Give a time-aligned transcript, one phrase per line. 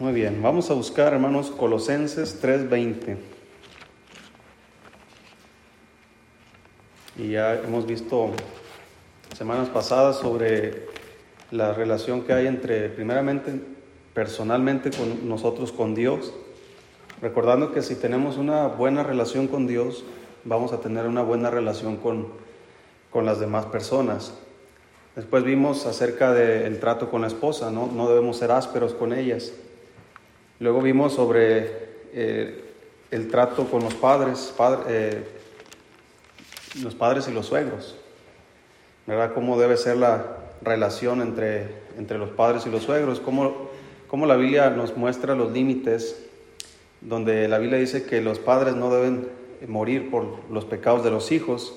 [0.00, 3.16] Muy bien, vamos a buscar, hermanos, Colosenses 3:20.
[7.16, 8.30] Y ya hemos visto
[9.36, 10.86] semanas pasadas sobre
[11.50, 13.60] la relación que hay entre, primeramente,
[14.14, 16.32] personalmente con nosotros, con Dios,
[17.20, 20.04] recordando que si tenemos una buena relación con Dios,
[20.44, 22.28] vamos a tener una buena relación con,
[23.10, 24.32] con las demás personas.
[25.16, 27.88] Después vimos acerca del trato con la esposa, ¿no?
[27.88, 29.54] no debemos ser ásperos con ellas.
[30.60, 31.70] Luego vimos sobre
[32.12, 32.64] eh,
[33.12, 34.52] el trato con los padres,
[34.88, 35.24] eh,
[36.82, 37.96] los padres y los suegros,
[39.06, 39.34] ¿verdad?
[39.34, 43.68] Cómo debe ser la relación entre, entre los padres y los suegros, cómo,
[44.08, 46.26] cómo la Biblia nos muestra los límites,
[47.02, 49.28] donde la Biblia dice que los padres no deben
[49.68, 51.74] morir por los pecados de los hijos,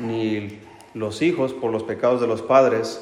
[0.00, 0.58] ni
[0.92, 3.00] los hijos por los pecados de los padres,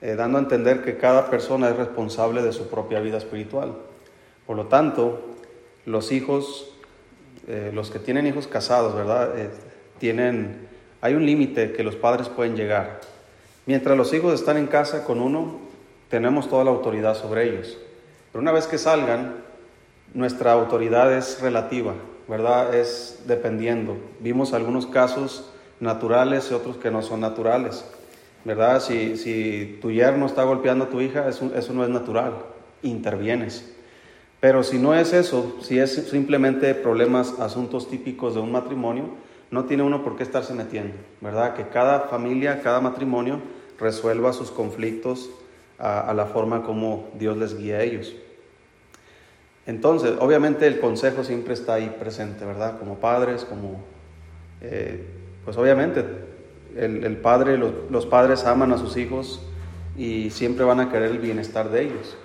[0.00, 3.74] eh, dando a entender que cada persona es responsable de su propia vida espiritual.
[4.50, 5.20] Por lo tanto,
[5.86, 6.72] los hijos,
[7.46, 9.38] eh, los que tienen hijos casados, ¿verdad?
[9.38, 9.48] Eh,
[10.00, 10.66] tienen,
[11.00, 13.00] hay un límite que los padres pueden llegar.
[13.66, 15.60] Mientras los hijos están en casa con uno,
[16.08, 17.78] tenemos toda la autoridad sobre ellos.
[18.32, 19.36] Pero una vez que salgan,
[20.14, 21.94] nuestra autoridad es relativa,
[22.26, 22.74] ¿verdad?
[22.74, 23.98] Es dependiendo.
[24.18, 25.48] Vimos algunos casos
[25.78, 27.84] naturales y otros que no son naturales,
[28.44, 28.80] ¿verdad?
[28.80, 32.32] Si, si tu yerno está golpeando a tu hija, eso, eso no es natural,
[32.82, 33.76] intervienes.
[34.40, 39.04] Pero si no es eso, si es simplemente problemas, asuntos típicos de un matrimonio,
[39.50, 41.54] no tiene uno por qué estarse metiendo, ¿verdad?
[41.54, 43.40] Que cada familia, cada matrimonio
[43.78, 45.30] resuelva sus conflictos
[45.78, 48.14] a, la forma como Dios les guía a ellos.
[49.66, 52.78] Entonces, obviamente el consejo siempre está ahí presente, ¿verdad?
[52.78, 53.82] Como padres, como,
[54.62, 55.04] eh,
[55.44, 56.04] pues obviamente
[56.76, 59.42] el, padre, los, los padres aman a sus hijos
[59.98, 62.16] y siempre van a querer el bienestar de ellos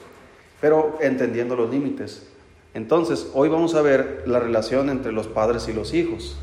[0.61, 2.27] pero entendiendo los límites.
[2.73, 6.37] Entonces, hoy vamos a ver la relación entre los padres y los hijos,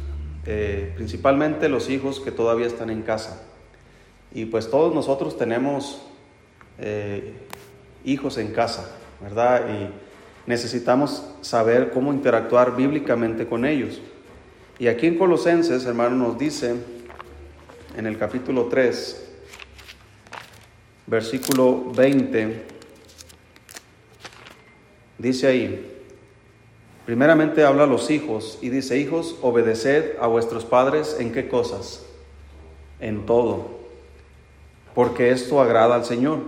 [0.46, 3.42] eh, principalmente los hijos que todavía están en casa.
[4.33, 6.02] Y pues todos nosotros tenemos
[6.78, 7.34] eh,
[8.05, 9.67] hijos en casa, ¿verdad?
[9.68, 9.90] Y
[10.48, 14.01] necesitamos saber cómo interactuar bíblicamente con ellos.
[14.78, 16.77] Y aquí en Colosenses, hermano, nos dice
[17.96, 19.33] en el capítulo 3,
[21.06, 22.71] versículo 20,
[25.18, 26.02] Dice ahí,
[27.06, 32.05] primeramente habla a los hijos y dice, hijos, obedeced a vuestros padres en qué cosas?
[33.00, 33.67] En todo,
[34.95, 36.40] porque esto agrada al Señor.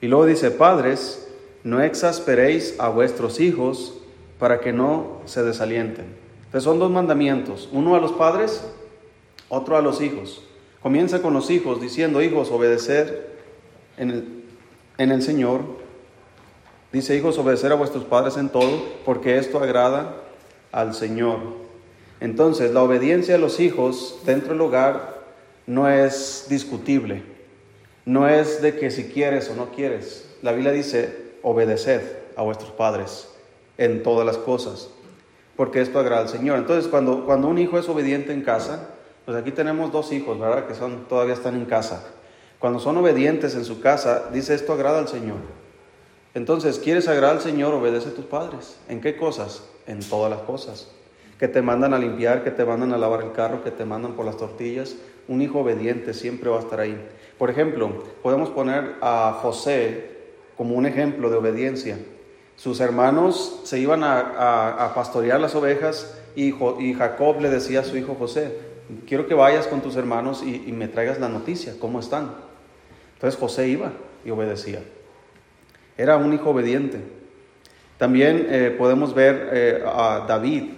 [0.00, 1.28] Y luego dice, padres,
[1.64, 3.98] no exasperéis a vuestros hijos
[4.38, 6.06] para que no se desalienten.
[6.46, 8.64] Entonces son dos mandamientos, uno a los padres,
[9.48, 10.44] otro a los hijos.
[10.82, 13.32] Comienza con los hijos diciendo, hijos, obedecer
[13.96, 14.42] en
[14.98, 15.62] en el Señor
[16.92, 20.14] Dice, hijos, obedecer a vuestros padres en todo, porque esto agrada
[20.72, 21.38] al Señor.
[22.20, 25.22] Entonces, la obediencia a los hijos dentro del hogar
[25.66, 27.22] no es discutible.
[28.04, 30.28] No es de que si quieres o no quieres.
[30.42, 32.02] La Biblia dice, obedeced
[32.36, 33.28] a vuestros padres
[33.78, 34.90] en todas las cosas,
[35.56, 36.58] porque esto agrada al Señor.
[36.58, 38.90] Entonces, cuando, cuando un hijo es obediente en casa,
[39.24, 40.66] pues aquí tenemos dos hijos, ¿verdad?
[40.66, 42.04] Que son, todavía están en casa.
[42.58, 45.61] Cuando son obedientes en su casa, dice, esto agrada al Señor.
[46.34, 47.74] Entonces, ¿quieres agradar al Señor?
[47.74, 48.78] Obedece a tus padres.
[48.88, 49.64] ¿En qué cosas?
[49.86, 50.88] En todas las cosas.
[51.38, 54.14] Que te mandan a limpiar, que te mandan a lavar el carro, que te mandan
[54.14, 54.96] por las tortillas.
[55.28, 56.96] Un hijo obediente siempre va a estar ahí.
[57.36, 60.10] Por ejemplo, podemos poner a José
[60.56, 61.98] como un ejemplo de obediencia.
[62.56, 66.52] Sus hermanos se iban a, pastorear las ovejas y,
[66.94, 68.56] Jacob le decía a su hijo José,
[69.06, 72.34] quiero que vayas con tus hermanos y, y me traigas la noticia, ¿cómo están?
[73.14, 73.92] Entonces José iba
[74.24, 74.82] y obedecía.
[75.96, 77.00] Era un hijo obediente.
[77.98, 80.70] También eh, podemos ver eh, a David,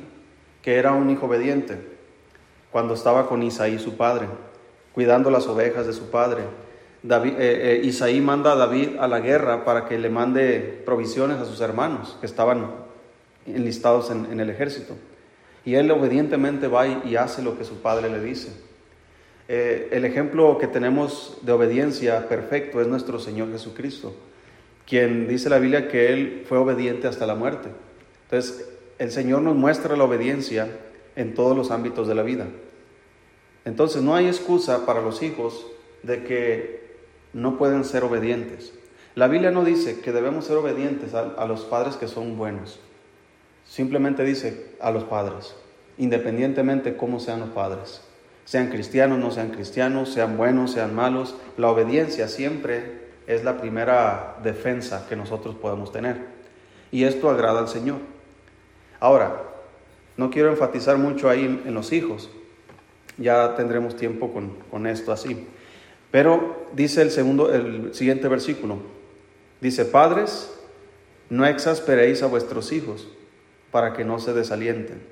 [0.60, 1.78] que era un hijo obediente,
[2.70, 4.26] cuando estaba con Isaí, su padre,
[4.92, 6.42] cuidando las ovejas de su padre.
[7.02, 11.44] David, eh, Isaí manda a David a la guerra para que le mande provisiones a
[11.44, 12.72] sus hermanos que estaban
[13.46, 14.94] enlistados en, en el ejército.
[15.64, 18.52] Y él obedientemente va y, hace lo que su padre le dice.
[19.48, 24.14] el ejemplo que tenemos de obediencia perfecto es nuestro Señor Jesucristo
[24.86, 27.68] quien dice la Biblia que Él fue obediente hasta la muerte.
[28.24, 30.68] Entonces, el Señor nos muestra la obediencia
[31.16, 32.46] en todos los ámbitos de la vida.
[33.64, 35.66] Entonces, no hay excusa para los hijos
[36.02, 36.84] de que
[37.32, 38.72] no pueden ser obedientes.
[39.14, 42.80] La Biblia no dice que debemos ser obedientes a, los padres que son buenos.
[43.64, 45.54] Simplemente dice a los padres,
[45.98, 48.02] independientemente cómo sean los padres.
[48.44, 51.36] Sean cristianos, no sean cristianos, sean buenos, sean malos.
[51.56, 56.16] La obediencia siempre es la primera defensa que nosotros podemos tener.
[56.90, 57.98] Y esto agrada al Señor.
[59.00, 59.42] Ahora,
[60.16, 62.30] no quiero enfatizar mucho ahí en, los hijos.
[63.16, 65.46] Ya tendremos tiempo con, con esto así.
[66.10, 68.78] Pero dice el segundo, el siguiente versículo.
[69.60, 70.54] Dice, padres,
[71.30, 73.08] no exasperéis a vuestros hijos
[73.70, 75.02] para que no se desalienten.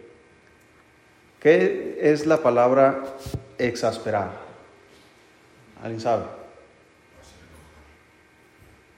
[1.40, 3.02] ¿Qué es la palabra
[3.58, 4.30] exasperar?
[5.82, 6.41] ¿Alguien sabe?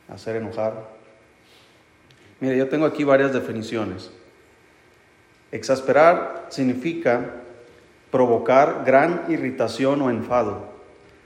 [0.08, 0.88] Hacer enojar.
[2.40, 4.10] Mire, yo tengo aquí varias definiciones.
[5.52, 7.36] Exasperar significa
[8.10, 10.68] provocar gran irritación o enfado,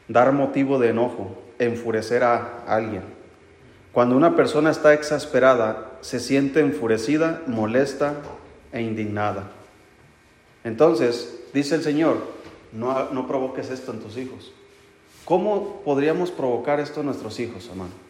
[0.06, 3.02] dar motivo de enojo, enfurecer a alguien.
[3.92, 8.14] Cuando una persona está exasperada, se siente enfurecida, molesta
[8.72, 9.50] e indignada.
[10.62, 12.18] Entonces, dice el Señor,
[12.72, 14.52] no, no provoques esto en tus hijos.
[15.24, 18.07] ¿Cómo podríamos provocar esto en nuestros hijos, hermano?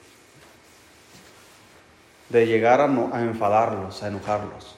[2.29, 4.77] De llegar a, a enfadarlos, a enojarlos.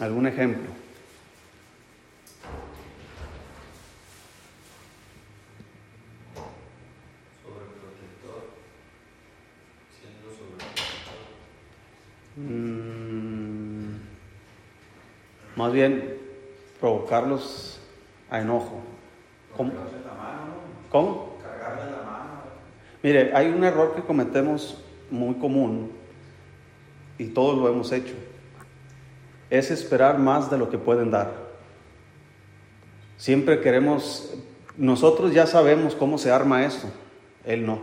[0.00, 0.70] ¿Algún ejemplo?
[12.36, 13.94] Mm,
[15.54, 16.18] más bien
[16.80, 17.80] provocarlos
[18.28, 18.93] a enojo.
[20.04, 21.24] La mano.
[23.02, 25.92] Mire, hay un error que cometemos muy común
[27.18, 28.14] y todos lo hemos hecho.
[29.50, 31.32] Es esperar más de lo que pueden dar.
[33.16, 34.34] Siempre queremos,
[34.76, 36.88] nosotros ya sabemos cómo se arma esto,
[37.44, 37.78] él no.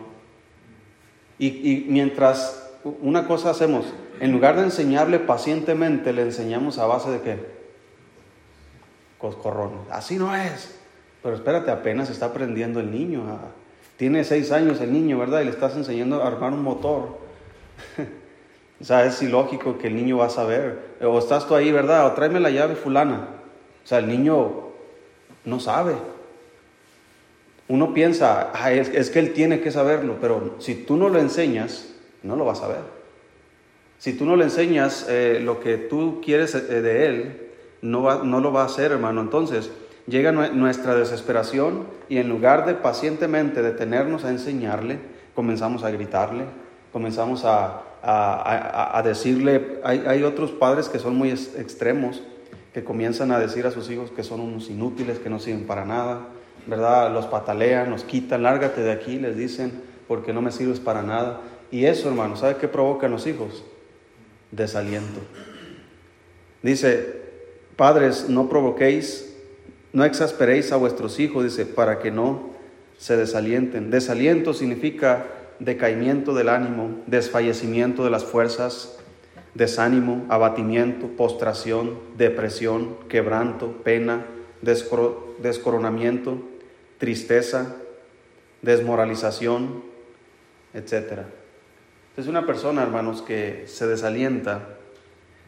[1.39, 2.71] Y, y mientras
[3.01, 3.85] una cosa hacemos,
[4.19, 7.61] en lugar de enseñarle pacientemente, le enseñamos a base de qué?
[9.17, 9.71] Coscorrón.
[9.89, 10.80] Así no es.
[11.23, 13.23] Pero espérate, apenas está aprendiendo el niño.
[13.27, 13.49] Ah,
[13.97, 15.41] tiene seis años el niño, ¿verdad?
[15.41, 17.19] Y le estás enseñando a armar un motor.
[18.81, 20.79] o sea, es ilógico que el niño va a saber.
[21.01, 22.07] O estás tú ahí, ¿verdad?
[22.07, 23.27] O tráeme la llave fulana.
[23.83, 24.71] O sea, el niño
[25.45, 25.93] no sabe.
[27.67, 31.93] Uno piensa, ah, es, que él tiene que saberlo, pero si tú no lo enseñas,
[32.23, 33.01] no lo vas a ver.
[33.97, 37.49] Si tú no le enseñas eh, lo que tú quieres eh, de él,
[37.81, 39.21] no, va, no lo va a hacer, hermano.
[39.21, 39.69] Entonces
[40.11, 44.99] llega nuestra desesperación y en lugar de pacientemente detenernos a enseñarle,
[45.33, 46.43] comenzamos a gritarle,
[46.93, 52.21] comenzamos a, a, decirle, hay, hay, otros padres que son muy extremos,
[52.73, 55.85] que comienzan a decir a sus hijos que son unos inútiles, que no sirven para
[55.85, 56.27] nada,
[56.67, 57.11] ¿verdad?
[57.11, 61.39] Los patalean, los quitan, lárgate de aquí, les dicen, porque no me sirves para nada.
[61.71, 63.63] Y eso, hermano, ¿sabe qué provocan los hijos?
[64.51, 65.21] desaliento.
[66.61, 67.21] Dice,
[67.75, 69.30] padres, no provoquéis,
[69.93, 72.51] no exasperéis a vuestros hijos, dice, para que no
[72.97, 73.91] se desalienten.
[73.91, 75.25] Desaliento significa
[75.59, 78.97] decaimiento del ánimo, desfallecimiento de las fuerzas,
[79.53, 84.25] desánimo, abatimiento, postración, depresión, quebranto, pena,
[84.61, 86.41] descoronamiento,
[86.97, 87.75] tristeza,
[88.61, 89.83] desmoralización,
[90.73, 91.25] etcétera.
[92.17, 94.77] Es una persona, hermanos, que se desalienta,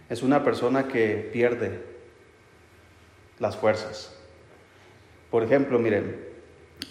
[0.09, 1.81] es una persona que pierde
[3.39, 4.17] las fuerzas.
[5.33, 6.15] Por ejemplo, miren,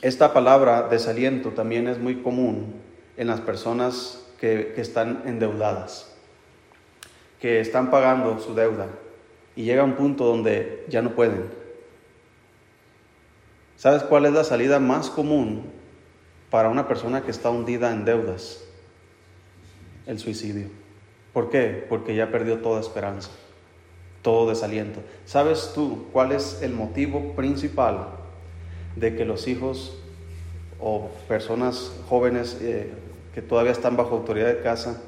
[0.01, 2.75] esta palabra desaliento también es muy común
[3.17, 6.13] en las personas que, que están endeudadas,
[7.41, 8.89] que están pagando su deuda
[9.55, 11.45] y llega un punto donde ya no pueden.
[13.77, 15.71] ¿Sabes cuál es la salida más común
[16.51, 18.65] para una persona que está hundida en deudas?
[20.05, 20.67] el suicidio.
[21.33, 21.87] ¿Por qué?
[21.89, 23.31] Porque ya perdió toda esperanza,
[24.21, 24.99] todo desaliento.
[25.27, 28.22] ¿Sabes tú cuál es el motivo principal
[28.97, 29.97] de que los hijos
[30.81, 32.93] o personas jóvenes eh,
[33.35, 35.01] que todavía están bajo autoridad de casa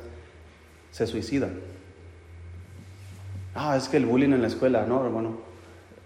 [0.91, 1.61] se suicidan?
[3.55, 5.39] Ah, es que el bullying en la escuela, no, hermano.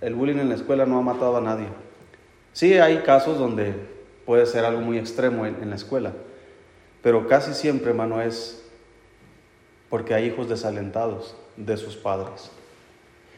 [0.01, 1.67] El bullying en la escuela no ha matado a nadie.
[2.53, 3.75] Sí, hay casos donde
[4.27, 6.13] puede ser algo muy extremo en, en la escuela,
[7.03, 8.63] pero casi siempre, hermano, es
[9.89, 12.51] porque hay hijos desalentados de sus padres.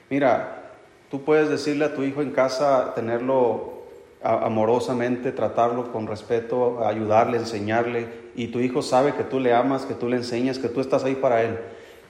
[0.08, 0.72] Mira,
[1.10, 3.79] tú puedes decirle a tu hijo en casa, tenerlo
[4.22, 9.94] amorosamente, tratarlo con respeto, ayudarle, enseñarle, y tu hijo sabe que tú le amas, que
[9.94, 11.58] tú le enseñas, que tú estás ahí para él.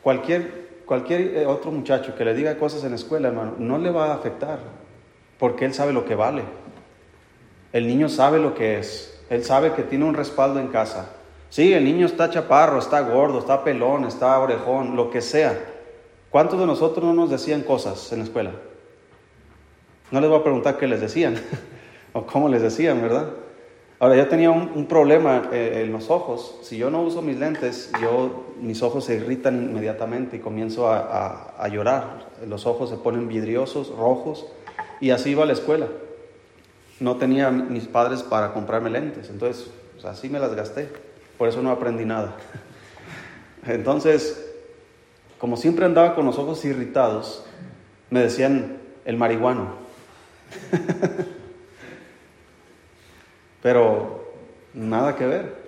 [0.03, 3.91] Cualquier, cualquier eh, otro muchacho que le diga cosas en la escuela, hermano, no le
[3.91, 4.59] va a afectar,
[5.39, 6.43] porque él sabe lo que vale.
[7.73, 11.11] El niño sabe lo que es, él sabe que tiene un respaldo en casa,
[11.51, 15.59] Sí, el niño está chaparro, está gordo, está pelón, está orejón, lo que sea.
[16.31, 18.53] ¿Cuántos de nosotros no nos decían cosas en la escuela?
[20.13, 21.35] No les voy a preguntar qué les decían
[22.13, 23.31] o cómo les decían, ¿verdad?
[23.99, 26.59] Ahora, yo tenía un, problema eh, en los ojos.
[26.63, 31.55] Si yo no uso mis lentes, yo, mis ojos se irritan inmediatamente y comienzo a,
[31.59, 32.31] a llorar.
[32.49, 34.47] Los ojos se ponen vidriosos, rojos,
[35.01, 35.87] y así iba a la escuela.
[36.99, 40.89] No tenía mis padres para comprarme lentes, entonces pues, así me las gasté.
[41.37, 42.37] Por eso no aprendí nada.
[43.67, 44.51] Entonces,
[45.39, 47.45] como siempre andaba con los ojos irritados,
[48.09, 49.75] me decían el marihuano.
[53.63, 54.33] Pero
[54.75, 55.61] nada que ver.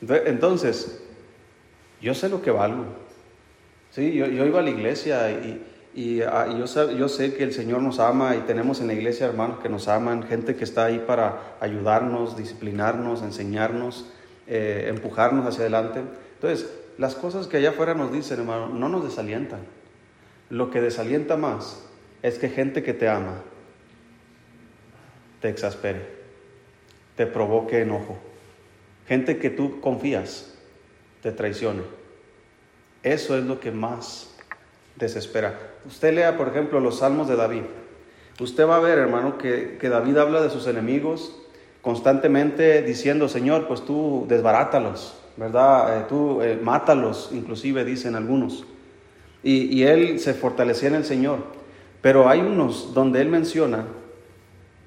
[0.00, 1.02] Entonces,
[2.00, 2.84] yo sé lo que valgo.
[3.90, 5.30] Sí, yo, iba a la iglesia
[5.94, 8.92] y, ah, yo, sé, yo, sé, que el Señor nos ama y tenemos en la
[8.92, 14.12] iglesia hermanos que nos aman, gente que está ahí para ayudarnos, disciplinarnos, enseñarnos,
[14.46, 16.02] eh, empujarnos hacia adelante.
[16.34, 19.60] Entonces, las cosas que allá afuera nos dicen, hermano, no nos desalientan.
[20.50, 21.82] Lo que desalienta más
[22.22, 23.42] es que gente que te ama
[25.40, 26.17] te exaspere
[27.18, 28.16] te provoque enojo.
[29.08, 30.54] Gente que tú confías
[31.20, 31.82] te traicione.
[33.02, 34.36] Eso es lo que más
[34.94, 35.58] desespera.
[35.84, 37.62] Usted lea, por ejemplo, los salmos de David.
[38.38, 41.36] Usted va a ver, hermano, que, David habla de sus enemigos
[41.82, 45.98] constantemente diciendo, Señor, pues tú desbarátalos, ¿verdad?
[45.98, 48.64] Eh, tú eh, mátalos, inclusive dicen algunos.
[49.42, 51.38] Y, y él se fortalecía en el Señor.
[52.00, 53.86] Pero hay unos donde él menciona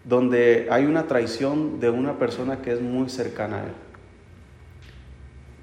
[0.03, 3.73] donde hay una traición de una persona que es muy cercana a él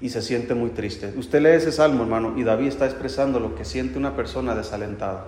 [0.01, 1.13] y se siente muy triste.
[1.17, 5.25] Usted lee ese salmo, hermano, y David está expresando lo que siente una persona desalentada.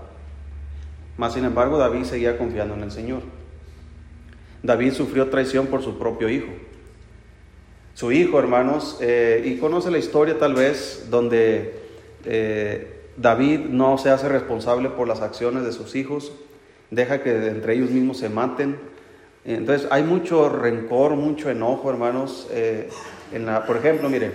[1.17, 3.21] Mas, sin embargo, David seguía confiando en el Señor.
[4.63, 6.51] David sufrió traición por su propio hijo.
[7.93, 11.81] Su hijo, hermanos, eh, y conoce la historia tal vez donde
[12.23, 16.31] eh, David no se hace responsable por las acciones de sus hijos,
[16.89, 18.77] deja que entre ellos mismos se maten,
[19.43, 22.47] entonces hay mucho rencor, mucho enojo, hermanos.
[22.51, 22.89] Eh,
[23.65, 24.31] por ejemplo, mire,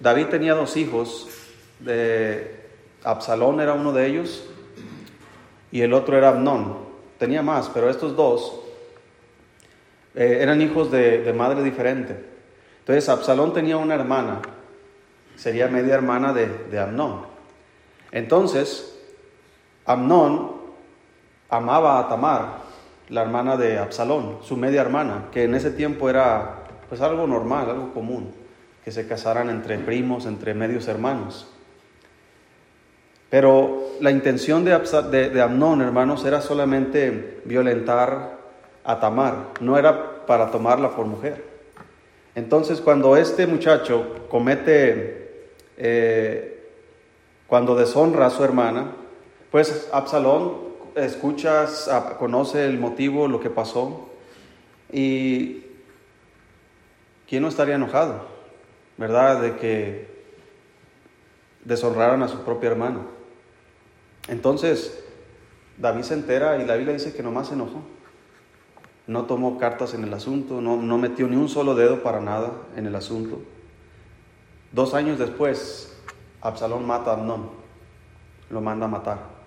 [0.00, 1.28] David tenía dos hijos,
[3.02, 4.44] Absalón era uno de ellos
[5.72, 6.90] y el otro era Amnón.
[7.18, 8.60] Tenía más, pero estos dos
[10.14, 12.16] eh, eran hijos de, madre diferente.
[12.80, 14.40] Entonces Absalón tenía una hermana,
[15.36, 17.26] sería media hermana de, de Amnón.
[18.12, 18.98] Entonces,
[19.84, 20.52] Amnón
[21.48, 22.69] amaba a Tamar,
[23.10, 27.68] la hermana de Absalón, su media hermana, que en ese tiempo era pues algo normal,
[27.68, 28.32] algo común,
[28.84, 31.48] que se casaran entre primos, entre medios hermanos.
[33.28, 38.38] Pero la intención de, de, Amnón, hermanos, era solamente violentar
[38.84, 41.44] a Tamar, no era para tomarla por mujer.
[42.34, 46.70] Entonces, cuando este muchacho comete, eh,
[47.46, 48.92] cuando deshonra a su hermana,
[49.50, 54.08] pues Absalón escuchas, conoce el motivo, lo que pasó,
[54.92, 55.64] y
[57.28, 58.26] ¿quién no estaría enojado,
[58.96, 60.24] verdad, de que
[61.64, 63.04] deshonraran a su propio hermano?
[64.28, 65.04] Entonces,
[65.78, 67.82] David se entera y la Biblia dice que nomás se enojó.
[69.06, 72.52] No tomó cartas en el asunto, no, no metió ni un solo dedo para nada
[72.76, 73.40] en el asunto.
[74.72, 75.96] Dos años después,
[76.40, 77.50] Absalón mata a Amnón,
[78.50, 79.39] lo manda a matar.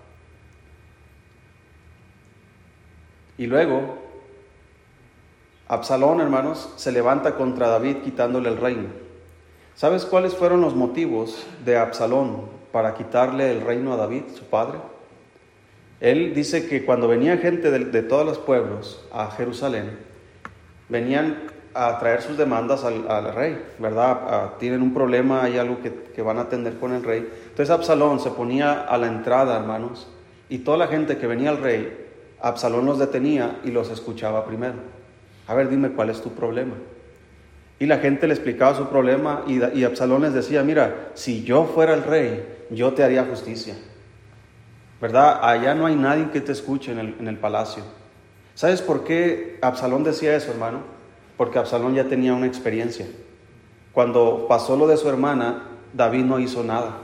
[3.36, 3.98] Y luego,
[5.66, 8.88] Absalón, hermanos, se levanta contra David quitándole el reino.
[9.74, 14.78] ¿Sabes cuáles fueron los motivos de Absalón para quitarle el reino a David, su padre?
[16.00, 19.98] Él dice que cuando venía gente de, todos los pueblos a Jerusalén,
[20.88, 24.20] venían a traer sus demandas al, rey, ¿verdad?
[24.28, 27.28] Ah, tienen un problema, hay algo que, que van a atender con el rey.
[27.48, 30.06] Entonces Absalón se ponía a la entrada, hermanos,
[30.48, 32.03] y toda la gente que venía al rey
[32.44, 34.74] Absalón los detenía y los escuchaba primero.
[35.46, 36.74] A ver, dime cuál es tu problema.
[37.78, 41.94] Y la gente le explicaba su problema y, Absalón les decía, mira, si yo fuera
[41.94, 43.74] el rey, yo te haría justicia.
[45.00, 45.40] ¿Verdad?
[45.42, 47.82] Allá no hay nadie que te escuche en el, en el palacio.
[48.54, 50.80] ¿Sabes por qué Absalón decía eso, hermano?
[51.38, 53.06] Porque Absalón ya tenía una experiencia.
[53.92, 55.62] Cuando pasó lo de su hermana,
[55.94, 56.98] David no hizo nada.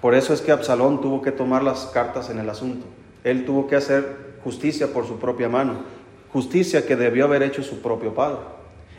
[0.00, 2.86] Por eso es que Absalón tuvo que tomar las cartas en el asunto.
[3.22, 5.76] Él tuvo que hacer justicia por su propia mano,
[6.32, 8.38] justicia que debió haber hecho su propio padre.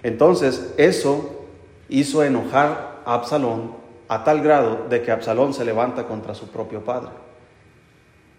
[0.03, 1.45] Entonces, eso
[1.89, 3.71] hizo enojar a Absalón
[4.07, 7.09] a tal grado de que Absalón se levanta contra su propio padre.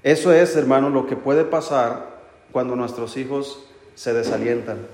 [0.02, 2.14] Eso es, hermano, lo que puede pasar
[2.52, 4.86] cuando nuestros hijos se desalientan.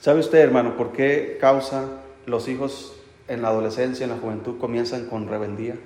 [0.00, 1.84] ¿Sabe usted, hermano, por qué causa
[2.26, 2.96] los hijos
[3.28, 5.76] en la adolescencia, en la juventud, comienzan con rebeldía?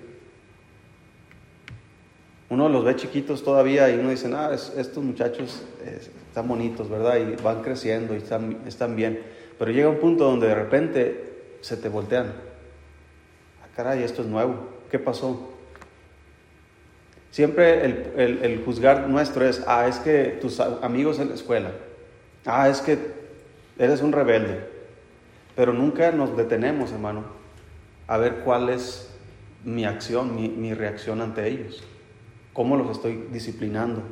[2.50, 7.16] Uno los ve chiquitos todavía y uno dice, ah, estos muchachos están bonitos, ¿verdad?
[7.16, 9.22] Y van creciendo y están, bien.
[9.56, 12.26] Pero llega un punto donde de repente se te voltean.
[13.62, 14.68] Ah, caray, esto es nuevo.
[14.90, 15.48] ¿Qué pasó?
[17.30, 17.84] Siempre
[18.16, 21.70] el, juzgar nuestro es, ah, es que tus amigos en la escuela,
[22.46, 22.98] ah, es que
[23.78, 24.58] eres un rebelde.
[25.54, 27.26] Pero nunca nos detenemos, hermano,
[28.08, 29.08] a ver cuál es
[29.62, 31.84] mi acción, mi reacción ante ellos.
[32.60, 34.02] ¿Cómo los estoy disciplinando?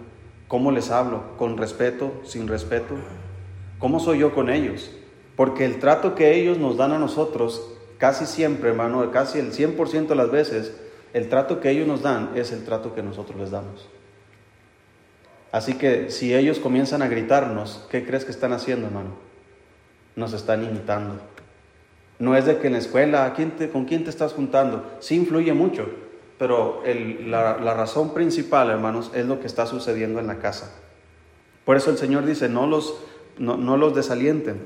[0.49, 1.37] ¿Cómo les hablo?
[1.37, 2.15] ¿Con respeto?
[2.25, 2.95] ¿Sin respeto?
[3.79, 4.91] ¿Cómo soy yo con ellos?
[5.37, 10.07] Porque el trato que ellos nos dan a nosotros, casi siempre, hermano, casi el 100%
[10.07, 10.75] de las veces,
[11.13, 13.87] el trato que ellos nos dan es el trato que nosotros les damos.
[15.53, 19.11] Así que si ellos comienzan a gritarnos, ¿qué crees que están haciendo, hermano?
[20.17, 21.21] Nos están imitando.
[22.19, 23.35] No es de que en la escuela,
[23.75, 24.91] ¿con quién te estás juntando?
[25.01, 26.08] Sí influye mucho,
[26.39, 26.83] pero
[27.27, 30.73] la, razón principal, hermanos, es lo que está sucediendo en la casa.
[31.65, 32.95] Por eso el Señor dice, no los,
[33.39, 34.61] no los desalienten,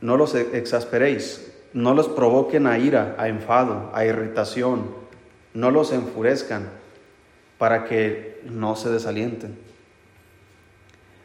[0.00, 4.90] no los exasperéis, no los provoquen a ira, a enfado, a irritación,
[5.54, 6.68] no los enfurezcan
[7.58, 9.58] para que no se desalienten.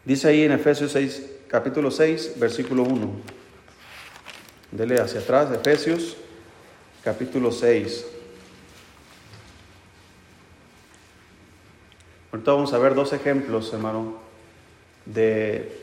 [0.06, 3.12] Dice ahí en Efesios 6, capítulo 6, versículo 1.
[4.72, 6.16] Dele hacia atrás, Efesios
[7.04, 8.06] capítulo 6.
[12.32, 14.18] Ahorita vamos a ver dos ejemplos, hermano,
[15.06, 15.76] de,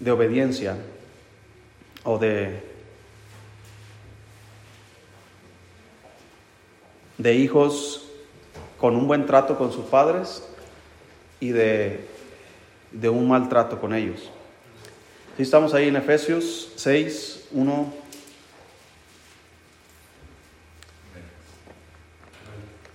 [0.00, 0.76] de obediencia
[2.04, 2.74] o de
[7.18, 8.04] de hijos
[8.78, 10.42] con un buen trato con sus padres
[11.40, 12.06] y de,
[12.92, 14.30] de un mal trato con ellos.
[15.36, 17.92] Si estamos ahí en Efesios 6, 1.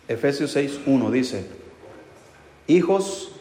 [0.07, 1.47] Efesios 6, 1 dice,
[2.69, 3.31] Hijos,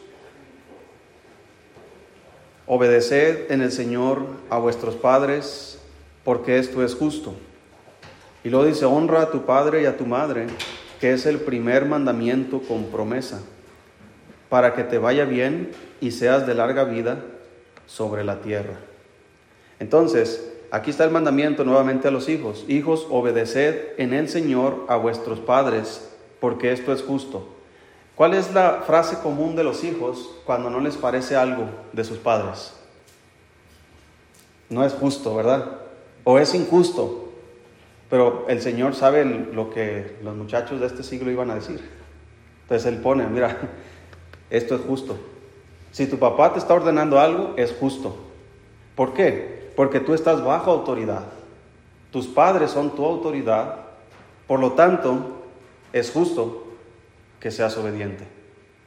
[2.67, 5.79] obedeced en el Señor a vuestros padres,
[6.25, 7.35] porque esto es justo.
[8.43, 10.47] Y luego dice, honra a tu padre y a tu madre,
[10.99, 13.43] que es el primer mandamiento con promesa,
[14.49, 17.23] para que te vaya bien y seas de larga vida
[17.85, 18.79] sobre la tierra.
[19.79, 22.65] Entonces, aquí está el mandamiento nuevamente a los hijos.
[22.67, 27.58] Hijos, obedeced en el Señor a vuestros padres, porque esto es justo.
[28.19, 32.19] ¿Cuál es la frase común de los hijos cuando no les parece algo de sus
[32.19, 32.75] padres?
[34.69, 35.83] No es justo, ¿verdad?
[36.25, 37.29] O es injusto.
[38.11, 41.81] Pero el Señor sabe lo que los muchachos de este siglo iban a decir.
[42.63, 43.57] Entonces Él pone, mira,
[44.51, 45.17] esto es justo.
[45.93, 48.17] Si tu papá te está ordenando algo, es justo.
[48.97, 49.71] ¿Por qué?
[49.77, 51.23] Porque tú estás bajo autoridad.
[52.11, 53.77] Tus padres son tu autoridad.
[54.49, 55.45] Por lo tanto,
[55.93, 56.65] es justo
[57.41, 58.25] que seas obediente.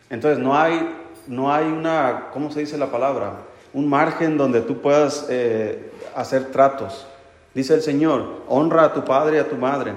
[0.09, 0.93] Entonces no hay,
[1.27, 3.43] no hay una, ¿cómo se dice la palabra?
[3.73, 7.07] Un margen donde tú puedas eh, hacer tratos.
[7.53, 9.93] Dice el Señor, honra a tu padre y a tu madre,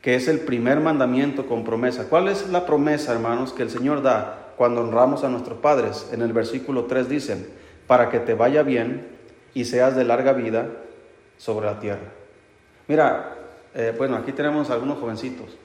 [0.00, 2.08] que es el primer mandamiento con promesa.
[2.08, 6.08] ¿Cuál es la promesa, hermanos, que el Señor da cuando honramos a nuestros padres?
[6.12, 7.48] En el versículo 3 dicen,
[7.86, 9.06] para que te vaya bien
[9.54, 10.66] y seas de larga vida
[11.36, 12.10] sobre la tierra.
[12.88, 13.36] Mira,
[13.74, 15.56] eh, bueno, aquí tenemos algunos jovencitos.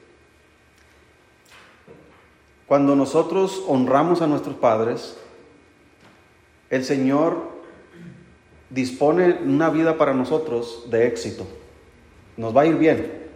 [2.68, 5.18] Cuando nosotros honramos a nuestros padres,
[6.70, 7.38] el Señor
[8.70, 11.48] dispone una vida para nosotros de éxito.
[12.36, 13.28] Nos va a ir bien.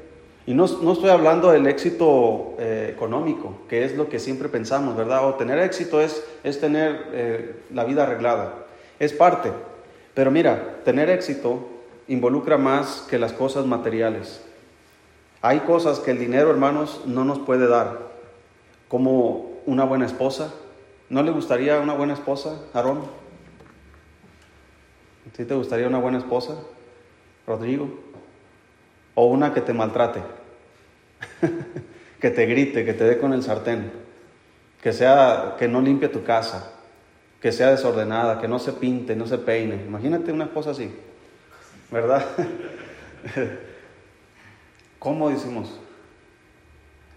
[0.46, 5.26] Y no, estoy hablando del éxito eh, económico, que es lo que siempre pensamos, ¿verdad?
[5.26, 8.65] O tener éxito es, es tener eh, la vida arreglada.
[9.00, 9.52] Es parte.
[10.13, 11.70] Pero mira, tener éxito
[12.10, 14.41] involucra más que las cosas materiales.
[15.41, 18.11] Hay cosas que el dinero, hermanos, no nos puede dar,
[18.91, 20.54] como una buena esposa.
[21.10, 23.06] ¿No le gustaría una buena esposa, Aarón?
[25.34, 26.58] ¿Sí te gustaría una buena esposa,
[27.47, 27.88] Rodrigo?
[29.15, 30.19] ¿O una que te maltrate?
[32.19, 33.93] que te grite, que te dé con el sartén,
[34.84, 36.73] que sea que no limpie tu casa,
[37.39, 39.75] que sea desordenada, que no se pinte, no se peine.
[39.86, 40.93] Imagínate una esposa así,
[41.89, 42.25] ¿verdad?
[44.99, 45.80] ¿Cómo decimos?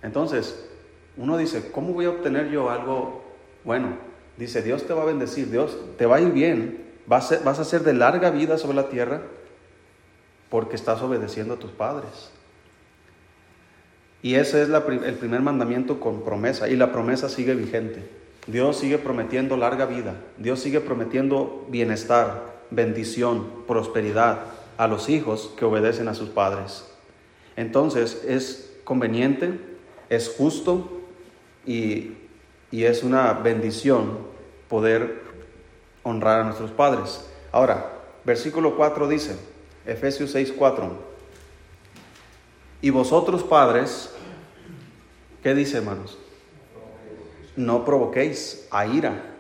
[0.03, 0.71] Entonces,
[1.17, 3.23] uno dice, ¿cómo voy a obtener yo algo
[3.65, 3.97] bueno?
[4.37, 7.83] Dice, Dios te va a bendecir, Dios te va a ir bien, Vas a, ser
[7.83, 9.23] de larga vida sobre la tierra
[10.49, 12.31] porque estás obedeciendo a tus padres.
[14.23, 16.69] Y ese es el primer mandamiento con promesa.
[16.69, 18.09] Y la promesa sigue vigente.
[18.47, 20.15] Dios sigue prometiendo larga vida.
[20.39, 24.47] Dios sigue prometiendo bienestar, bendición, prosperidad
[24.79, 26.87] a los hijos que obedecen a sus padres.
[27.57, 29.61] Entonces es conveniente,
[30.09, 31.03] es justo
[31.67, 32.17] y,
[32.71, 34.19] es una bendición
[34.69, 35.23] poder
[36.03, 37.25] honrar a nuestros padres.
[37.53, 39.37] Ahora, Versículo 4 dice,
[39.85, 41.15] Efesios 6, 4.
[42.81, 44.11] Y vosotros padres,
[45.43, 46.19] ¿qué dice hermanos?
[47.57, 49.35] No provoquéis a ira,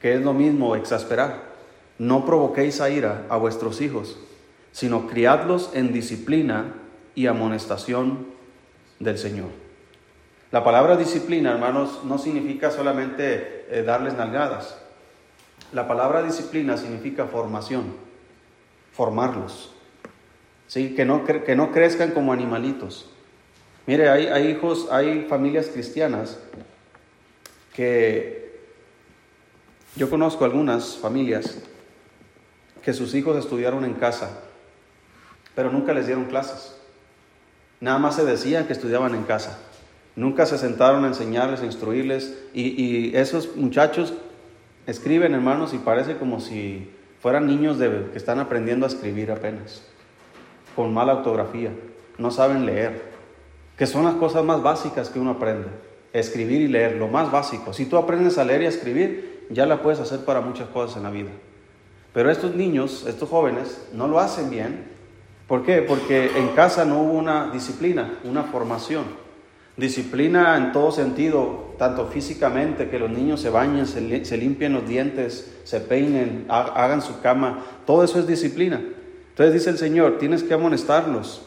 [0.00, 1.50] que es lo mismo exasperar.
[1.98, 4.18] No provoquéis a ira a vuestros hijos,
[4.72, 6.74] sino criadlos en disciplina
[7.14, 8.26] y amonestación
[9.00, 9.59] del Señor.
[10.52, 14.76] La palabra disciplina, hermanos, no significa solamente eh, darles nalgadas.
[15.72, 17.94] La palabra disciplina significa formación,
[18.92, 19.72] formarlos.
[20.66, 20.94] ¿sí?
[20.96, 23.08] Que, no, que no crezcan como animalitos.
[23.86, 26.38] Mire, hay, hay hijos, hay familias cristianas
[27.72, 28.60] que
[29.94, 31.58] yo conozco algunas familias
[32.82, 34.40] que sus hijos estudiaron en casa,
[35.54, 36.76] pero nunca les dieron clases.
[37.80, 39.58] Nada más se decía que estudiaban en casa.
[40.16, 42.36] Nunca se sentaron a enseñarles, a instruirles.
[42.52, 44.14] Y, esos muchachos
[44.86, 49.82] escriben, hermanos, y parece como si fueran niños que están aprendiendo a escribir apenas,
[50.74, 51.70] con mala ortografía.
[52.18, 53.02] No saben leer,
[53.76, 55.68] que son las cosas más básicas que uno aprende.
[56.12, 57.72] Escribir y leer, lo más básico.
[57.72, 60.96] Si tú aprendes a leer y a escribir, ya la puedes hacer para muchas cosas
[60.96, 61.30] en la vida.
[62.12, 64.84] Pero estos niños, estos jóvenes, no lo hacen bien.
[65.46, 65.82] ¿Por qué?
[65.82, 69.04] Porque en casa no hubo una disciplina, una formación.
[69.80, 75.56] Disciplina en todo sentido, tanto físicamente, que los niños se bañen, se, limpien los dientes,
[75.64, 77.64] se peinen, hagan su cama.
[77.86, 78.78] Todo eso es disciplina.
[79.30, 81.46] Entonces dice el Señor, tienes que amonestarlos.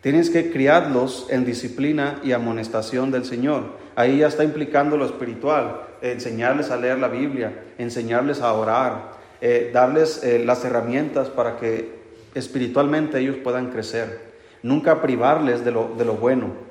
[0.00, 3.64] Tienes que criarlos en disciplina y amonestación del Señor.
[3.94, 9.10] Ahí ya está implicando lo espiritual, enseñarles a leer la Biblia, enseñarles a orar,
[9.42, 12.00] eh, darles eh, las herramientas para que
[12.34, 14.30] espiritualmente ellos puedan crecer.
[14.62, 16.69] Nunca privarles de lo, de lo bueno.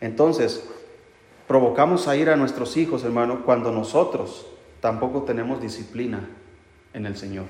[0.00, 0.64] Entonces,
[1.46, 4.46] provocamos a ir a nuestros hijos, hermano, cuando nosotros
[4.80, 6.28] tampoco tenemos disciplina
[6.92, 7.46] en el Señor.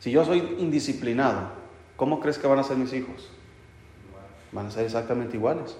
[0.00, 1.50] Si yo soy indisciplinado,
[1.96, 3.30] ¿cómo crees que van a ser mis hijos?
[4.52, 5.76] Van a ser exactamente iguales.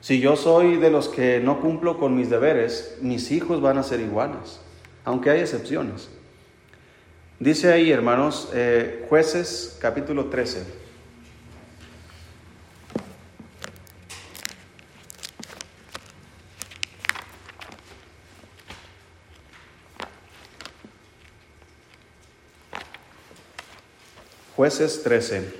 [0.00, 3.82] Si yo soy de los que no cumplo con mis deberes, mis hijos van a
[3.82, 4.60] ser iguales,
[5.04, 6.10] aunque hay excepciones.
[7.40, 10.85] Dice ahí, hermanos, eh, jueces capítulo 13.
[24.56, 25.52] Jueces 13.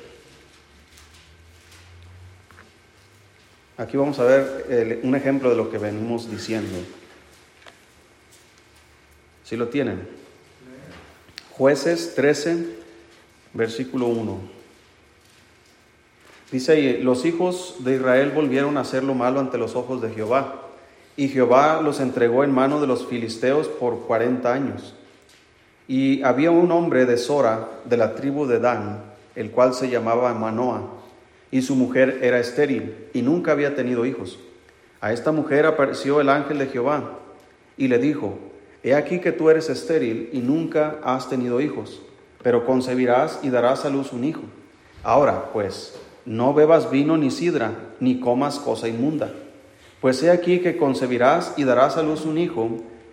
[3.76, 6.78] Aquí vamos a ver un ejemplo de lo que venimos diciendo.
[9.44, 10.08] Si lo tienen.
[11.50, 12.74] Jueces 13,
[13.52, 14.40] versículo 1.
[16.50, 20.08] Dice ahí, los hijos de Israel volvieron a hacer lo malo ante los ojos de
[20.08, 20.62] Jehová,
[21.18, 24.94] y Jehová los entregó en mano de los filisteos por cuarenta años.
[25.88, 29.02] Y había un hombre de Sora, de la tribu de Dan,
[29.34, 30.96] el cual se llamaba Manoah
[31.50, 34.38] y su mujer era estéril y nunca había tenido hijos.
[35.00, 37.18] A esta mujer apareció el ángel de Jehová
[37.76, 38.38] y le dijo,
[38.82, 42.02] He aquí que tú eres estéril y nunca has tenido hijos,
[42.42, 44.42] pero concebirás y darás a luz un hijo.
[45.02, 49.32] Ahora, pues, no bebas vino ni sidra, ni comas cosa inmunda.
[50.00, 52.68] Pues he aquí que concebirás y darás a luz un hijo,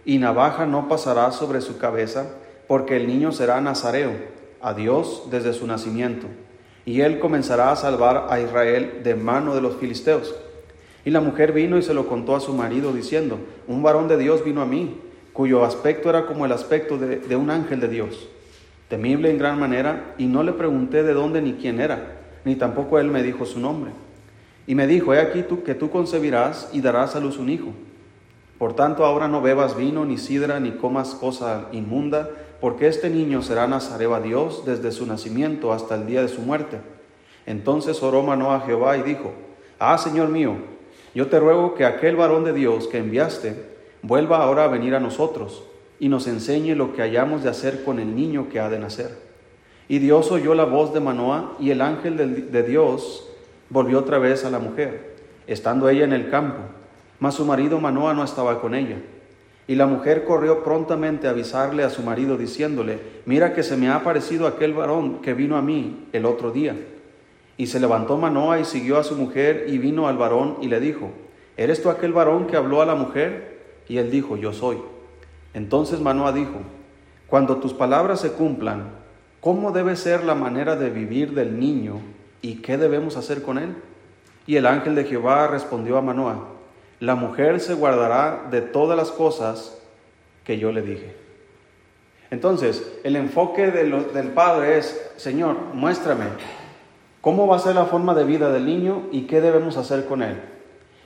[0.05, 2.27] y navaja no pasará sobre su cabeza,
[2.67, 4.11] porque el niño será nazareo,
[4.61, 6.27] a Dios desde su nacimiento
[6.85, 10.35] y él comenzará a salvar a Israel de mano de los filisteos.
[11.05, 14.17] Y la mujer vino y se lo contó a su marido, diciendo, un varón de
[14.17, 14.97] Dios vino a mí,
[15.33, 18.27] cuyo aspecto era como el aspecto de, un ángel de Dios,
[18.87, 22.99] temible en gran manera, y no le pregunté de dónde ni quién era, ni tampoco
[22.99, 23.91] él me dijo su nombre.
[24.65, 27.73] Y me dijo, he aquí tú que tú concebirás y darás a luz un hijo.
[28.57, 32.29] Por tanto, ahora no bebas vino, ni sidra, ni comas cosa inmunda,
[32.63, 36.39] porque este niño será nazareo a Dios desde su nacimiento hasta el día de su
[36.39, 36.79] muerte.
[37.45, 39.33] Entonces oró Manoah a Jehová y dijo,
[39.79, 40.55] Ah, Señor mío,
[41.13, 43.65] yo te ruego que aquel varón de Dios que enviaste
[44.01, 45.65] vuelva ahora a venir a nosotros
[45.99, 49.09] y nos enseñe lo que hayamos de hacer con el niño que ha de nacer.
[49.89, 52.15] Y Dios oyó la voz de Manoah y el ángel
[52.49, 53.27] de, Dios
[53.69, 56.59] volvió otra vez a la mujer, estando ella en el campo,
[57.19, 58.99] mas su marido Manoah no estaba con ella.
[59.67, 63.87] Y la mujer corrió prontamente a avisarle a su marido diciéndole, mira que se me
[63.87, 66.75] ha aparecido aquel varón que vino a mí el otro día.
[67.55, 70.79] Y se levantó Manoa y siguió a su mujer y vino al varón y le
[70.79, 71.11] dijo,
[71.55, 73.61] ¿eres tú aquel varón que habló a la mujer?
[73.87, 74.77] Y él dijo, yo soy.
[75.53, 76.59] Entonces Manoa dijo,
[77.27, 78.89] cuando tus palabras se cumplan,
[79.39, 81.99] ¿cómo debe ser la manera de vivir del niño
[82.41, 83.75] y qué debemos hacer con él?
[84.45, 86.52] Y el ángel de Jehová respondió a Manoa,
[87.03, 89.77] la mujer se guardará de todas las cosas
[90.45, 91.13] que yo le dije.
[92.31, 96.27] Entonces, el enfoque del padre es, Señor, muéstrame
[97.19, 100.23] cómo va a ser la forma de vida del niño y qué debemos hacer con
[100.23, 100.37] él.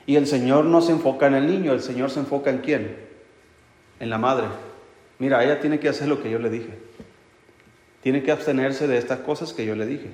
[0.05, 2.95] Y el Señor no se enfoca en el niño, el Señor se enfoca en quién?
[3.99, 4.45] En la madre.
[5.17, 6.77] Mira, ella tiene que hacer lo que yo le dije.
[8.03, 10.11] Tiene que abstenerse de estas cosas que yo le dije.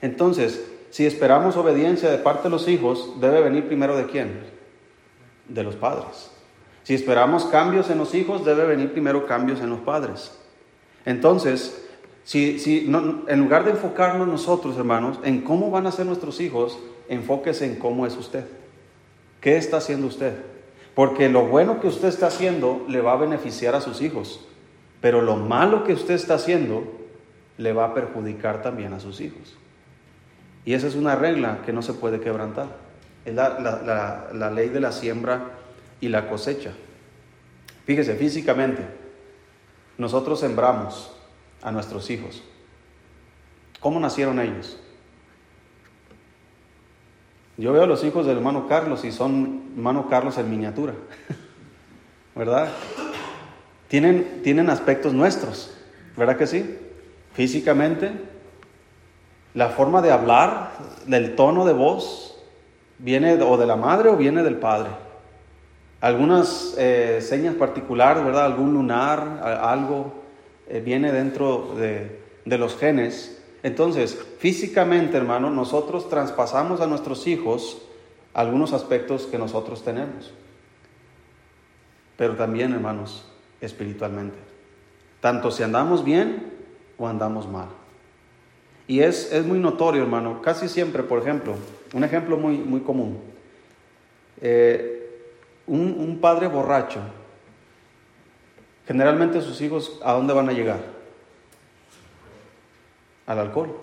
[0.00, 4.60] Entonces, si esperamos obediencia de parte de los hijos, debe venir primero de quién?
[5.52, 6.30] De los padres.
[6.82, 10.38] Si esperamos cambios en los hijos, debe venir primero cambios en los padres.
[11.04, 11.86] Entonces,
[12.24, 12.90] si, si
[13.28, 17.76] en lugar de enfocarnos nosotros, hermanos, en cómo van a ser nuestros hijos, enfóquese en
[17.76, 18.44] cómo es usted.
[19.40, 20.34] ¿Qué está haciendo usted?
[20.94, 24.46] Porque lo bueno que usted está haciendo le va a beneficiar a sus hijos,
[25.00, 26.84] pero lo malo que usted está haciendo
[27.58, 29.56] le va a perjudicar también a sus hijos.
[30.64, 32.81] Y esa es una regla que no se puede quebrantar.
[33.24, 35.50] Es la, la ley de la siembra
[36.00, 36.72] y la cosecha.
[37.84, 38.86] Fíjese, físicamente,
[39.98, 41.12] nosotros sembramos
[41.62, 42.42] a nuestros hijos.
[43.80, 44.78] ¿Cómo nacieron ellos?
[47.56, 50.94] Yo veo a los hijos del hermano Carlos y son hermano Carlos en miniatura,
[52.34, 52.68] ¿verdad?
[53.88, 55.76] Tienen, tienen aspectos nuestros,
[56.16, 56.78] ¿verdad que sí?
[57.34, 58.12] Físicamente,
[59.54, 60.72] la forma de hablar,
[61.06, 62.31] del tono de voz,
[63.02, 64.88] viene o de la madre o viene del padre.
[66.00, 68.46] Algunas eh, señas particulares, ¿verdad?
[68.46, 70.14] Algún lunar, algo
[70.66, 77.80] eh, viene dentro de, de los genes entonces, físicamente, hermano, nosotros traspasamos a nuestros hijos
[78.34, 80.32] algunos aspectos que nosotros tenemos.
[82.16, 83.24] Pero también, hermanos,
[83.60, 84.36] espiritualmente.
[85.20, 86.52] Tanto si andamos bien
[86.98, 87.68] o andamos mal.
[88.88, 90.42] Y es, es muy notorio, hermano.
[90.42, 91.54] Casi siempre, por ejemplo,
[91.92, 93.18] un ejemplo muy, muy común.
[94.40, 94.98] Eh,
[95.66, 97.00] un, un padre borracho,
[98.86, 101.02] generalmente sus hijos, ¿a dónde van a llegar?
[103.26, 103.76] al alcohol.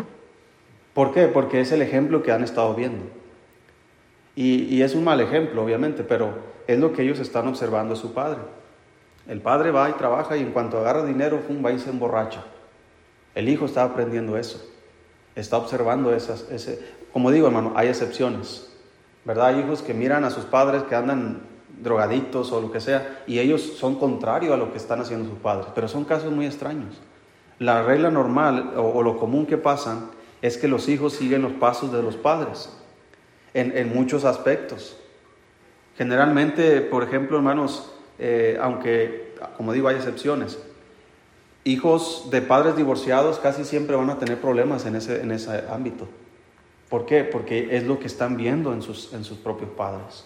[0.93, 1.27] ¿Por qué?
[1.27, 3.05] Porque es el ejemplo que han estado viendo.
[4.35, 6.33] Y, es un mal ejemplo, obviamente, pero
[6.65, 8.39] es lo que ellos están observando de su padre.
[9.27, 12.45] El padre va y trabaja y en cuanto agarra dinero, va y se emborracha.
[13.35, 14.65] El hijo está aprendiendo eso.
[15.39, 16.79] Está observando esas, ese,
[17.13, 18.69] como digo hermano, hay excepciones.
[19.25, 19.47] ¿Verdad?
[19.47, 21.41] Hay hijos que miran a sus padres que andan
[21.81, 25.39] drogadictos o lo que sea, y ellos son contrarios a lo que están haciendo sus
[25.39, 26.99] padres, pero son casos muy extraños.
[27.57, 30.05] La regla normal o, lo común que pasa
[30.41, 32.69] es que los hijos siguen los pasos de los padres
[33.53, 34.95] en, muchos aspectos.
[35.97, 40.57] Generalmente, por ejemplo, hermanos, eh, aunque, como digo, hay excepciones,
[41.71, 46.07] hijos de padres divorciados casi siempre van a tener problemas en ese, en ese ámbito.
[46.89, 47.23] ¿Por qué?
[47.23, 50.25] Porque es lo que están viendo en sus, en sus propios padres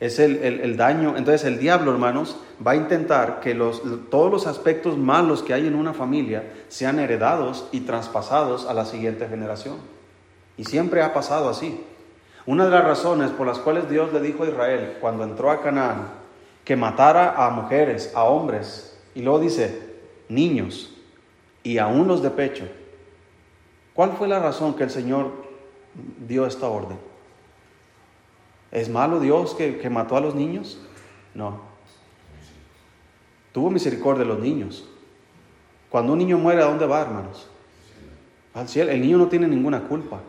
[0.00, 1.16] es el, daño.
[1.16, 5.66] Entonces el diablo, hermanos, va a intentar que los, todos los aspectos malos que hay
[5.66, 9.76] en una familia sean heredados y traspasados a la siguiente generación.
[10.56, 11.82] Y siempre ha pasado así.
[12.46, 15.62] Una de las razones por las cuales Dios le dijo a Israel cuando entró a
[15.62, 16.08] Canaán
[16.64, 19.83] que matara a mujeres, a hombres, y luego dice
[20.34, 20.94] niños
[21.62, 22.68] y aún los de pecho.
[23.94, 25.32] ¿Cuál fue la razón que el Señor
[26.26, 26.98] dio esta orden?
[28.70, 30.78] ¿Es malo Dios que, mató a los niños?
[31.32, 31.60] No.
[33.52, 34.84] Tuvo misericordia de los niños.
[35.88, 37.46] Cuando un niño muere, ¿a dónde va, hermanos?
[38.52, 38.90] Al cielo.
[38.90, 40.20] El niño no tiene ninguna culpa.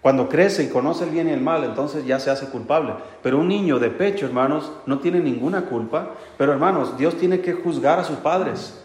[0.00, 2.94] Cuando crece y conoce el bien y el mal, entonces ya se hace culpable.
[3.22, 6.10] Pero un niño de pecho, hermanos, no tiene ninguna culpa.
[6.38, 8.80] Pero hermanos, Dios tiene que juzgar a sus padres.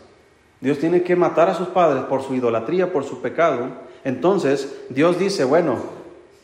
[0.65, 3.67] Dios tiene que matar a sus padres por su idolatría, por su pecado.
[4.04, 5.78] Entonces Dios dice, bueno,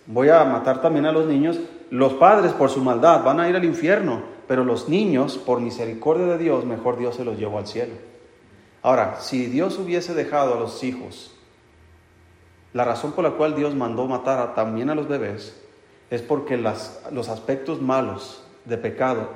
[0.06, 3.56] voy a matar también a los niños, los padres por su maldad van a ir
[3.56, 7.66] al infierno, pero los niños, por misericordia de Dios, mejor Dios se los llevó al
[7.66, 7.94] cielo.
[8.84, 11.36] Ahora, si Dios hubiese dejado a los hijos,
[12.74, 15.60] la razón por la cual Dios mandó matar también a los bebés
[16.12, 19.30] es porque los aspectos malos de pecado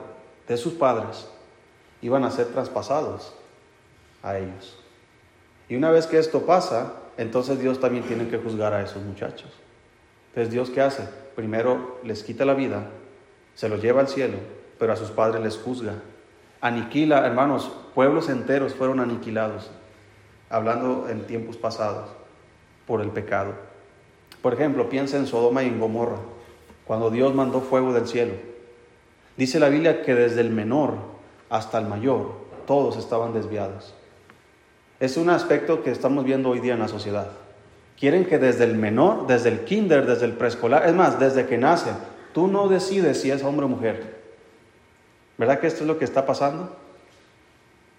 [0.47, 1.27] de sus padres
[2.03, 3.33] iban a ser traspasados
[4.25, 4.77] a ellos.
[5.69, 9.51] Y una vez que esto pasa, entonces Dios también tiene que juzgar a esos muchachos.
[10.29, 11.07] Entonces, ¿Dios qué hace?
[11.35, 12.89] Primero les quita la vida,
[13.53, 14.37] se los lleva al cielo,
[14.77, 15.93] pero a sus padres les juzga.
[16.59, 19.71] Aniquila, hermanos, pueblos enteros fueron aniquilados,
[20.49, 22.09] hablando en tiempos pasados,
[22.87, 23.53] por el pecado.
[24.41, 26.17] Por ejemplo, piensa en Sodoma y en Gomorra,
[26.85, 28.33] cuando Dios mandó fuego del cielo.
[29.37, 30.95] Dice la Biblia que desde el menor
[31.49, 32.33] hasta el mayor,
[32.65, 33.93] todos estaban desviados.
[35.05, 37.27] Es un aspecto que estamos viendo hoy día en la sociedad.
[37.99, 41.59] Quieren que desde el menor, desde el kinder, desde el preescolar, es más, desde que
[41.59, 41.91] nace,
[42.33, 44.15] tú no decides si es hombre o mujer.
[45.37, 46.75] ¿Verdad que esto es lo que está pasando?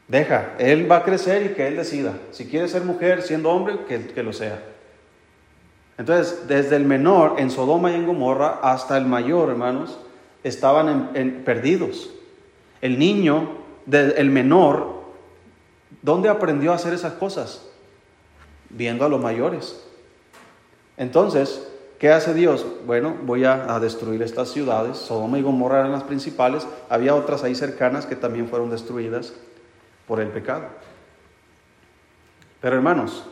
[0.09, 2.15] Deja, él va a crecer y que él decida.
[2.33, 4.61] Si quiere ser mujer siendo hombre, que, que lo sea.
[5.99, 9.97] Entonces, desde el menor en Sodoma y en Gomorra hasta el mayor, hermanos,
[10.43, 12.11] estaban en, perdidos.
[12.81, 13.59] El niño,
[13.93, 14.96] el menor,
[16.03, 17.63] ¿dónde aprendió a hacer esas cosas?
[18.71, 19.83] Viendo a los mayores.
[20.97, 21.67] Entonces,
[21.99, 22.67] ¿qué hace Dios?
[22.87, 24.97] Bueno, voy a, destruir estas ciudades.
[24.97, 26.67] Sodoma y Gomorra eran las principales.
[26.89, 29.35] Había otras ahí cercanas que también fueron destruidas
[30.07, 30.67] por el pecado.
[32.61, 33.25] Pero hermanos,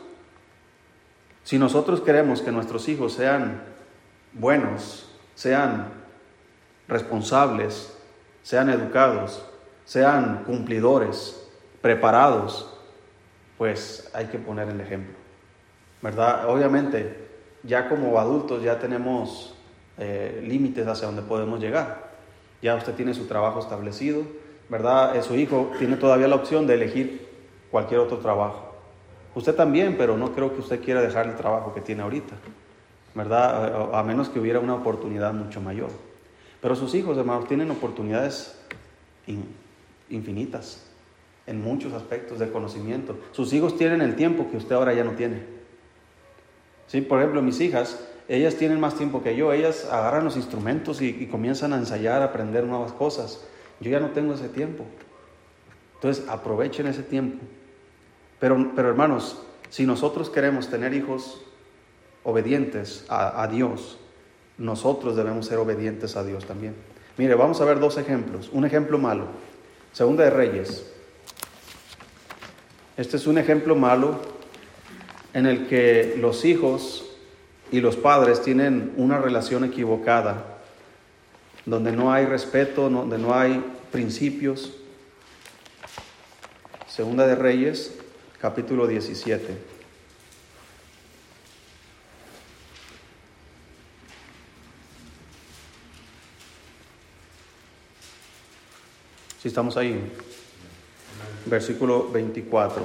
[1.42, 3.62] si nosotros queremos que nuestros hijos sean
[4.32, 5.88] buenos, sean
[6.88, 7.96] responsables,
[8.42, 9.44] sean educados,
[9.84, 11.43] sean cumplidores,
[11.84, 12.66] preparados,
[13.58, 15.12] pues hay que poner el ejemplo.
[16.00, 16.48] ¿Verdad?
[16.48, 17.28] Obviamente,
[17.62, 19.54] ya como adultos ya tenemos
[19.98, 22.08] eh, límites hacia donde podemos llegar.
[22.62, 24.22] Ya usted tiene su trabajo establecido,
[24.70, 25.14] ¿verdad?
[25.14, 27.28] Eh, su hijo tiene todavía la opción de elegir
[27.70, 28.76] cualquier otro trabajo.
[29.34, 32.34] Usted también, pero no creo que usted quiera dejar el trabajo que tiene ahorita,
[33.14, 33.94] ¿verdad?
[33.94, 35.90] A menos que hubiera una oportunidad mucho mayor.
[36.62, 38.58] Pero sus hijos, hermanos, tienen oportunidades
[40.08, 40.93] infinitas
[41.46, 43.18] en muchos aspectos de conocimiento.
[43.32, 45.42] Sus hijos tienen el tiempo que usted ahora ya no tiene.
[46.86, 47.00] ¿Sí?
[47.00, 51.26] Por ejemplo, mis hijas, ellas tienen más tiempo que yo, ellas agarran los instrumentos y,
[51.26, 53.46] comienzan a ensayar, a aprender nuevas cosas.
[53.80, 54.84] Yo ya no tengo ese tiempo.
[55.96, 57.38] Entonces, aprovechen ese tiempo
[58.44, 59.38] pero, pero hermanos,
[59.70, 61.40] si nosotros queremos tener hijos
[62.24, 63.98] obedientes a, Dios,
[64.58, 66.74] nosotros debemos ser obedientes a Dios también.
[67.16, 68.50] Mire, vamos a ver dos ejemplos.
[68.52, 69.28] Un ejemplo malo.
[69.92, 70.93] Segunda de Reyes.
[72.96, 74.20] Este es un ejemplo malo
[75.32, 77.04] en el que los hijos
[77.72, 80.60] y los padres tienen una relación equivocada,
[81.66, 84.74] donde no hay respeto, donde no hay principios.
[86.86, 87.98] Segunda de Reyes,
[88.40, 89.58] capítulo 17.
[99.42, 100.00] Si estamos ahí,
[101.46, 102.82] versículo 24.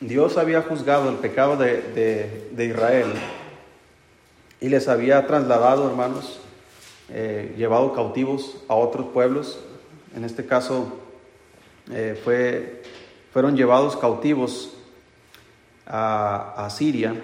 [0.00, 3.12] Dios había juzgado el pecado de, Israel
[4.60, 6.40] y les había trasladado, hermanos,
[7.10, 9.58] eh, llevado cautivos a otros pueblos
[10.14, 10.98] en este caso
[11.92, 12.82] eh, fue,
[13.32, 14.74] fueron llevados cautivos
[15.86, 17.14] a, Siria.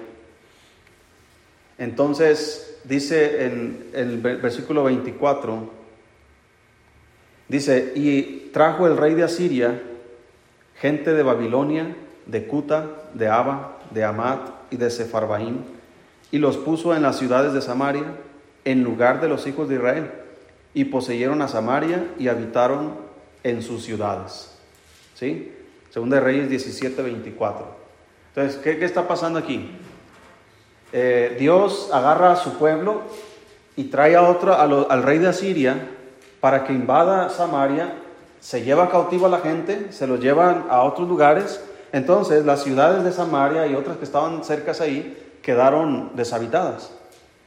[1.76, 5.70] Entonces dice en, el versículo 24,
[7.48, 9.80] dice, y trajo el rey de Asiria
[10.85, 15.64] gente de Babilonia, de Cuta, de Aba, de Amat y de Sefarbaín,
[16.30, 18.04] y los puso en las ciudades de Samaria
[18.64, 20.11] en lugar de los hijos de Israel
[20.72, 22.94] y poseyeron a Samaria y habitaron
[23.44, 24.59] en sus ciudades.
[25.14, 25.52] ¿Sí?
[25.90, 27.66] Segunda de Reyes 17, 24.
[28.35, 29.70] Entonces, ¿qué, está pasando aquí?
[30.92, 33.02] Eh, Dios agarra a su pueblo
[33.76, 35.88] y trae a otro, al rey de Asiria
[36.44, 37.94] para que invada Samaria,
[38.38, 41.59] se lleva cautivo a la gente, se los llevan a otros lugares.
[41.90, 46.90] Entonces, las ciudades de Samaria y otras que estaban cercas ahí quedaron deshabitadas.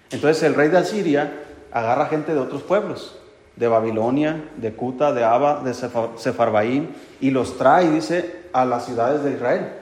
[0.10, 1.32] Entonces, el rey de Asiria
[1.72, 3.20] agarra gente de otros pueblos
[3.56, 9.24] de Babilonia, de Cuta, de Abba, de Sefarbaín, y los trae, dice, a las ciudades
[9.24, 9.74] de Israel,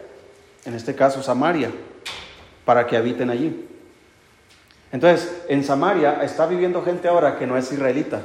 [0.66, 1.72] en este caso Samaria,
[2.66, 3.66] para que habiten allí.
[4.92, 8.22] Entonces, en Samaria está viviendo gente ahora que no es israelita,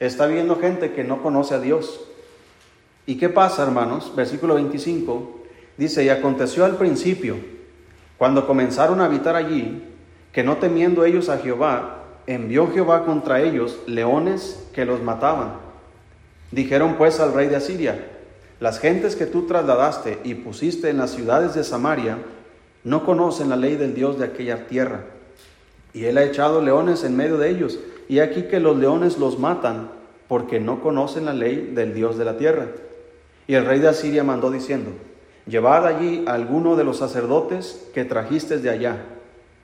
[0.00, 2.00] está viviendo gente que no conoce a Dios.
[3.06, 4.12] ¿Y qué pasa, hermanos?
[4.16, 5.42] Versículo 25
[5.76, 7.36] dice, y aconteció al principio,
[8.16, 9.82] cuando comenzaron a habitar allí,
[10.32, 15.54] que no temiendo ellos a Jehová, envió Jehová contra ellos leones que los mataban.
[16.50, 18.10] Dijeron pues al rey de Asiria,
[18.60, 22.18] las gentes que tú trasladaste y pusiste en las ciudades de Samaria
[22.84, 25.04] no conocen la ley del Dios de aquella tierra.
[25.92, 27.78] Y él ha echado leones en medio de ellos,
[28.08, 29.90] y aquí que los leones los matan,
[30.28, 32.68] porque no conocen la ley del Dios de la tierra.
[33.46, 34.90] Y el rey de Asiria mandó diciendo,
[35.46, 39.04] Llevad allí a alguno de los sacerdotes que trajiste de allá,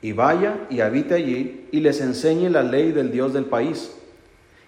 [0.02, 3.94] y vaya y habite allí y les enseñe la ley del Dios del país.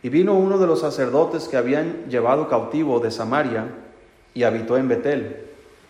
[0.02, 3.66] Y vino uno de los sacerdotes que habían llevado cautivo de Samaria
[4.34, 5.36] y habitó en Betel,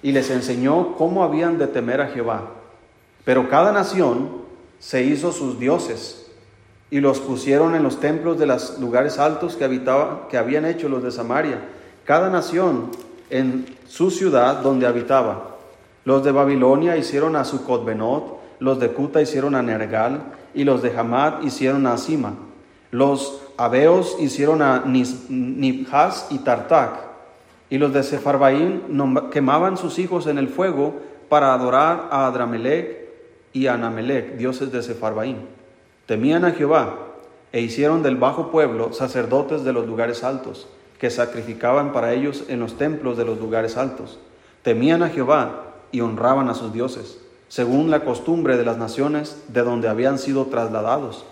[0.03, 2.51] y les enseñó cómo habían de temer a Jehová.
[3.25, 4.43] Pero cada nación
[4.81, 6.22] se hizo sus dioses
[6.93, 10.91] y los pusieron en los templos de los lugares altos que, habitaba, que habían hecho
[10.91, 11.59] los de Samaria,
[12.05, 12.91] cada nación
[13.31, 15.57] en su ciudad donde habitaba.
[16.05, 20.21] Los de Babilonia hicieron a Sucotbenot, los de Cuta hicieron a Nergal
[20.53, 22.35] y los de Hamad hicieron a Sima.
[22.91, 26.99] Los Abeos hicieron a Nibhaz y Tartak,
[27.71, 28.83] y los de Sefarbaim
[29.31, 30.97] quemaban sus hijos en el fuego
[31.31, 33.09] para adorar a Adramelech
[33.55, 35.62] y Anamelech, dioses de Sefarbaim.
[36.07, 36.99] Temían a Jehová
[37.53, 40.67] e hicieron del bajo pueblo sacerdotes de los lugares altos,
[40.99, 44.19] que sacrificaban para ellos en los templos de los lugares altos.
[44.63, 49.63] Temían a Jehová y honraban a sus dioses, según la costumbre de las naciones de
[49.63, 51.25] donde habían sido trasladados.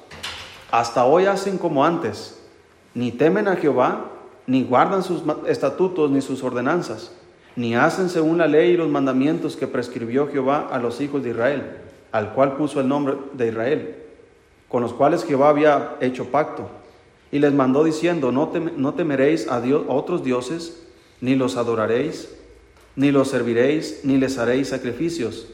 [0.70, 2.40] Hasta hoy hacen como antes,
[2.94, 4.06] ni temen a Jehová,
[4.46, 7.12] ni guardan sus estatutos ni sus ordenanzas,
[7.56, 11.30] ni hacen según la ley y los mandamientos que prescribió Jehová a los hijos de
[11.30, 11.76] Israel,
[12.12, 13.99] al cual puso el nombre de Israel,
[14.70, 16.70] con los cuales Jehová había hecho pacto,
[17.32, 20.86] y les mandó diciendo, no, temeréis a, Dios, a otros dioses,
[21.20, 22.32] ni los adoraréis,
[22.94, 25.48] ni los serviréis, ni les haréis sacrificios.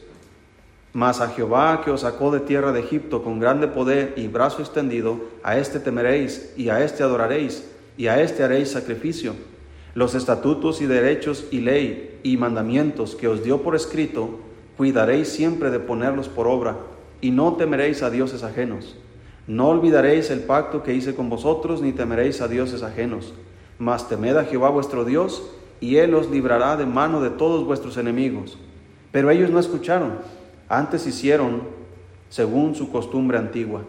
[0.93, 4.61] Mas a Jehová que os sacó de tierra de Egipto con grande poder y brazo
[4.61, 9.33] extendido, a éste temeréis, y a éste adoraréis, y a éste haréis sacrificio.
[9.95, 14.39] Los estatutos y derechos y ley y mandamientos que os dio por escrito,
[14.77, 16.77] cuidaréis siempre de ponerlos por obra,
[17.19, 18.95] y no temeréis a dioses ajenos.
[19.47, 23.33] No olvidaréis el pacto que hice con vosotros, ni temeréis a dioses ajenos.
[23.79, 25.41] Mas temed a Jehová vuestro Dios,
[25.79, 28.57] y Él os librará de mano de todos vuestros enemigos.
[29.13, 30.19] Pero ellos no escucharon,
[30.67, 31.61] antes hicieron
[32.29, 33.83] según su costumbre antigua.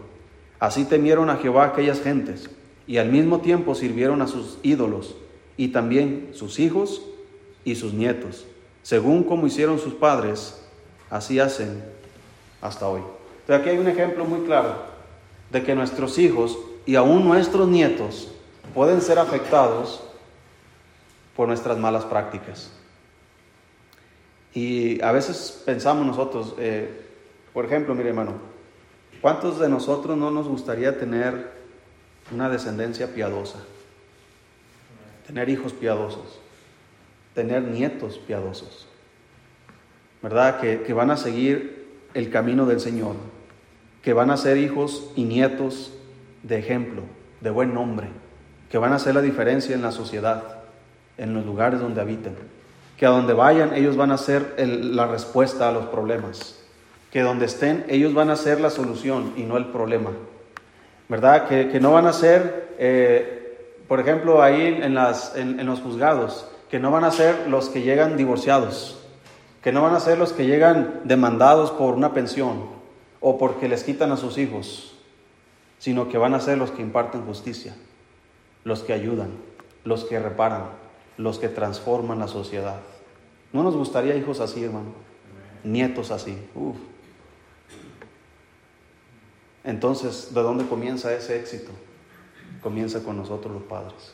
[0.59, 2.49] Así temieron a Jehová aquellas gentes,
[2.87, 5.17] y al mismo tiempo sirvieron a sus ídolos,
[5.57, 7.01] y también sus hijos
[7.65, 8.45] y sus nietos.
[8.81, 10.65] Según como hicieron sus padres,
[11.09, 11.83] así hacen
[12.61, 13.01] hasta hoy.
[13.49, 14.88] Aquí hay un ejemplo muy claro
[15.51, 18.29] de que nuestros hijos y aún nuestros nietos
[18.73, 20.03] pueden ser afectados
[21.35, 22.71] por nuestras malas prácticas.
[24.53, 27.05] Y a veces pensamos nosotros, eh,
[27.53, 28.33] por ejemplo, mire hermano,
[29.21, 31.51] ¿cuántos de nosotros no nos gustaría tener
[32.31, 33.59] una descendencia piadosa?
[35.27, 36.39] Tener hijos piadosos,
[37.35, 38.87] tener nietos piadosos,
[40.23, 40.59] ¿verdad?
[40.59, 43.15] Que, que van a seguir el camino del Señor,
[44.09, 45.93] que van a ser hijos y nietos
[46.41, 47.03] de ejemplo,
[47.41, 48.07] de buen nombre,
[48.71, 50.41] que van a hacer la diferencia en la sociedad
[51.19, 52.35] en los lugares donde habiten.
[52.97, 56.59] Que a donde vayan ellos van a ser la respuesta a los problemas.
[57.11, 60.09] Que donde estén ellos van a ser la solución y no el problema.
[61.07, 61.47] ¿Verdad?
[61.47, 66.79] Que, no van a ser, eh, por ejemplo, ahí en, las, en, los juzgados, que
[66.79, 69.03] no van a ser los que llegan divorciados,
[69.61, 72.78] que no van a ser los que llegan demandados por una pensión
[73.21, 74.95] o porque les quitan a sus hijos,
[75.77, 77.75] sino que van a ser los que imparten justicia,
[78.63, 79.29] los que ayudan,
[79.83, 80.65] los que reparan,
[81.17, 82.79] los que transforman la sociedad.
[83.51, 84.93] ¿No nos gustaría hijos así, hermano?
[85.63, 86.37] Nietos así.
[89.63, 91.71] Entonces, ¿de dónde comienza ese éxito?
[92.61, 94.13] Comienza con nosotros los padres.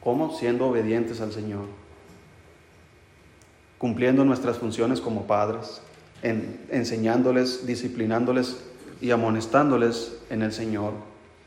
[0.00, 0.36] ¿Cómo?
[0.36, 1.64] Siendo obedientes al Señor,
[3.78, 5.80] cumpliendo nuestras funciones como padres,
[6.24, 8.56] enseñándoles, disciplinándoles
[9.00, 10.92] y amonestándoles en el Señor.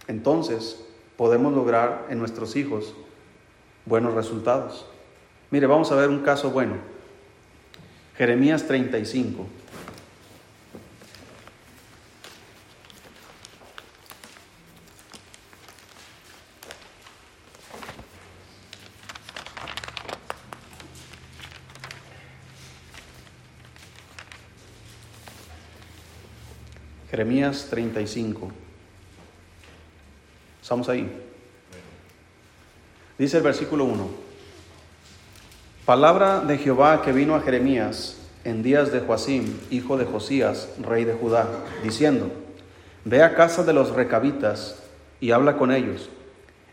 [0.08, 0.80] Entonces
[1.18, 2.94] podemos lograr en nuestros hijos
[3.86, 4.86] buenos resultados.
[5.50, 6.76] Mire, vamos a ver un caso bueno.
[8.16, 9.46] Jeremías 35.
[27.10, 28.52] Jeremías 35.
[30.62, 31.10] Estamos ahí.
[33.18, 34.08] Dice el versículo 1,
[35.86, 41.06] palabra de Jehová que vino a Jeremías en días de Joacim, hijo de Josías, rey
[41.06, 41.48] de Judá,
[41.82, 42.30] diciendo,
[43.06, 44.84] Ve a casa de los recabitas
[45.22, 46.10] y habla con ellos,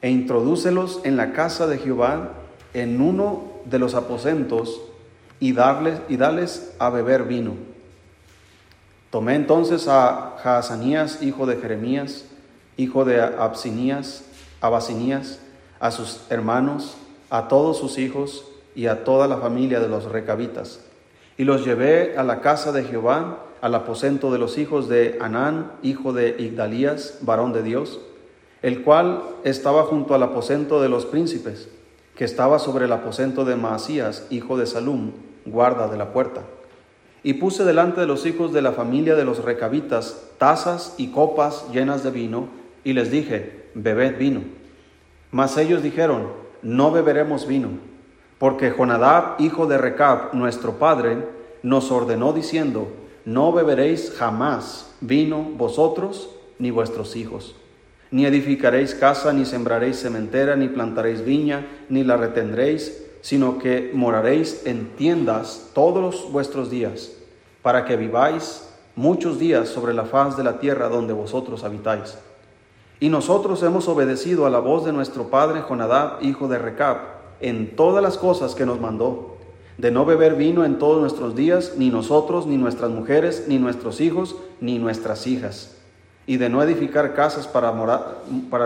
[0.02, 2.32] e introdúcelos en la casa de Jehová
[2.74, 4.82] en uno de los aposentos
[5.38, 7.73] y, darles, y dales a beber vino.
[9.14, 12.24] Tomé entonces a Jaazanías, hijo de Jeremías,
[12.76, 14.24] hijo de Absinías,
[14.60, 15.38] Abasinías,
[15.78, 16.96] a sus hermanos,
[17.30, 18.44] a todos sus hijos
[18.74, 20.80] y a toda la familia de los recabitas.
[21.38, 25.70] Y los llevé a la casa de Jehová, al aposento de los hijos de Anán,
[25.84, 28.00] hijo de Igdalías, varón de Dios,
[28.62, 31.68] el cual estaba junto al aposento de los príncipes,
[32.16, 35.12] que estaba sobre el aposento de Maasías, hijo de Salum,
[35.46, 36.42] guarda de la puerta.
[37.24, 41.66] Y puse delante de los hijos de la familia de los recabitas tazas y copas
[41.72, 42.48] llenas de vino,
[42.84, 44.42] y les dije, bebed vino.
[45.32, 46.28] Mas ellos dijeron,
[46.62, 47.70] no beberemos vino,
[48.38, 51.16] porque Jonadab, hijo de Recab, nuestro padre,
[51.62, 52.88] nos ordenó diciendo,
[53.24, 57.56] no beberéis jamás vino vosotros ni vuestros hijos,
[58.10, 64.66] Ni edificaréis casa, ni sembraréis cementera, ni plantaréis viña, ni la retendréis, sino que moraréis
[64.66, 67.10] en tiendas todos vuestros días,
[67.62, 72.18] para que viváis muchos días sobre la faz de la tierra donde vosotros habitáis.
[73.00, 76.98] Y nosotros hemos obedecido a la voz de nuestro padre Jonadab, hijo de Recab,
[77.40, 79.38] en todas las cosas que nos mandó,
[79.78, 84.02] de no beber vino en todos nuestros días, ni nosotros, ni nuestras mujeres, ni nuestros
[84.02, 85.78] hijos, ni nuestras hijas,
[86.26, 87.72] y de no edificar casas para,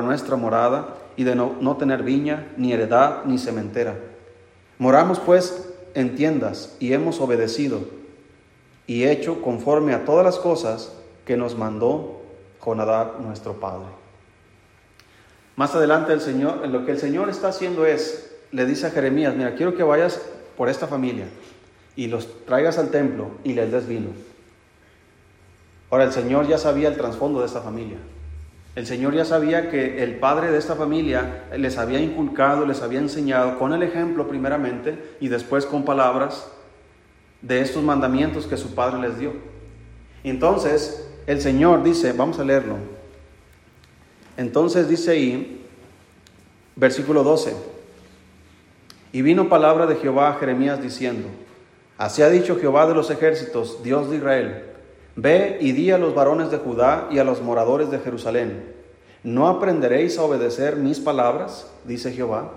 [0.03, 3.95] nuestra morada, y de no, no tener viña, ni heredad, ni cementera.
[4.79, 7.81] Moramos pues en tiendas, y hemos obedecido,
[8.87, 10.93] y hecho conforme a todas las cosas
[11.25, 12.23] que nos mandó
[12.61, 13.87] Jonadab nuestro Padre.
[15.57, 19.35] Más adelante el Señor, lo que el Señor está haciendo es, le dice a Jeremías,
[19.35, 20.21] mira, quiero que vayas
[20.57, 21.27] por esta familia
[21.97, 24.11] y los traigas al templo y les des vino.
[25.91, 27.99] Ahora el Señor ya sabía el trasfondo de esta familia.
[28.79, 33.01] El Señor ya sabía que el padre de esta familia les había inculcado, les había
[33.01, 36.47] enseñado con el ejemplo primeramente y después con palabras
[37.43, 39.33] de estos mandamientos que su padre les dio.
[40.23, 42.77] Entonces, el Señor dice, vamos a leerlo.
[44.37, 45.67] Entonces dice ahí,
[46.77, 47.57] versículo 12,
[49.11, 51.27] y vino palabra de Jehová a Jeremías diciendo,
[51.97, 54.68] así ha dicho Jehová de los ejércitos, Dios de Israel,
[55.21, 58.73] ve y di a los varones de Judá y a los moradores de Jerusalén,
[59.25, 61.69] ¿no aprenderéis a obedecer mis palabras?
[61.85, 62.53] dice Jehová.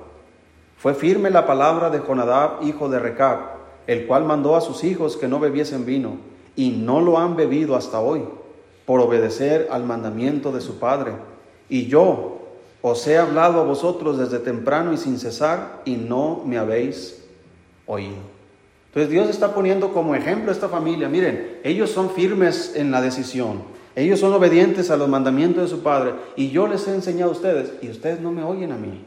[0.78, 3.40] Fue firme la palabra de Jonadab, hijo de Recab,
[3.88, 6.18] el cual mandó a sus hijos que no bebiesen vino,
[6.56, 8.26] y no lo han bebido hasta hoy,
[8.86, 11.14] por obedecer al mandamiento de su padre.
[11.68, 12.42] Y yo
[12.84, 17.26] os he hablado a vosotros desde temprano y sin cesar, y no me habéis
[17.88, 18.41] oído.
[18.92, 21.08] Entonces Dios está poniendo como ejemplo a esta familia.
[21.08, 23.64] Miren, ellos son firmes en la decisión.
[23.96, 26.14] Ellos son obedientes a los mandamientos de su Padre.
[26.36, 29.06] Y yo les he enseñado a ustedes y ustedes no me oyen a mí.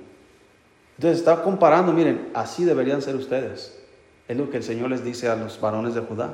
[0.97, 3.78] Entonces está comparando, miren, así deberían ser ustedes.
[4.26, 6.32] Es lo que el Señor les dice a los varones de Judá.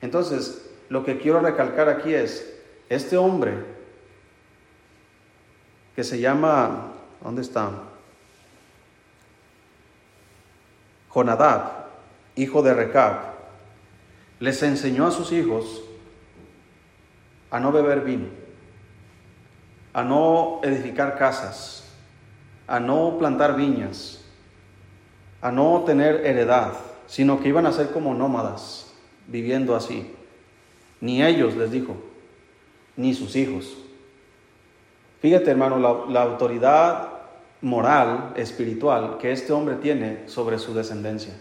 [0.00, 2.54] Entonces, lo que quiero recalcar aquí es,
[2.88, 3.54] este hombre
[5.96, 6.92] que se llama,
[7.24, 7.70] ¿dónde está?
[11.12, 11.75] Jonadab,
[12.36, 13.36] hijo de Recab,
[14.38, 15.82] les enseñó a sus hijos
[17.50, 18.26] a no beber vino,
[19.94, 21.90] a no edificar casas,
[22.66, 24.22] a no plantar viñas,
[25.40, 26.74] a no tener heredad,
[27.06, 28.92] sino que iban a ser como nómadas,
[29.26, 30.12] viviendo así.
[31.00, 31.96] Ni ellos, les dijo,
[32.96, 33.78] ni sus hijos.
[35.20, 37.08] Fíjate, hermano, la, la autoridad
[37.62, 41.34] moral, espiritual, que este hombre tiene sobre su descendencia.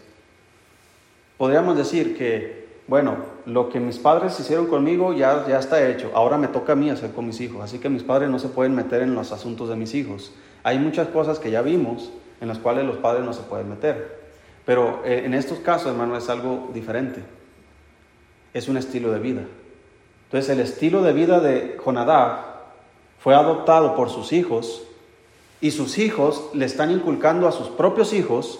[1.37, 6.37] Podríamos decir que, bueno, lo que mis padres hicieron conmigo ya, ya está hecho, ahora
[6.37, 8.73] me toca a mí hacer con mis hijos, así que mis padres no se pueden
[8.75, 10.31] meter en los asuntos de mis hijos.
[10.63, 12.11] Hay muchas cosas que ya vimos,
[12.41, 14.25] en las cuales los padres no se pueden meter.
[14.65, 17.21] Pero eh, en estos casos, hermano, es algo diferente.
[18.53, 19.41] Es un estilo de vida.
[20.25, 22.39] Entonces, el estilo de vida de Jonadab
[23.19, 24.83] fue adoptado por sus hijos
[25.61, 28.59] y sus hijos le están inculcando a sus propios hijos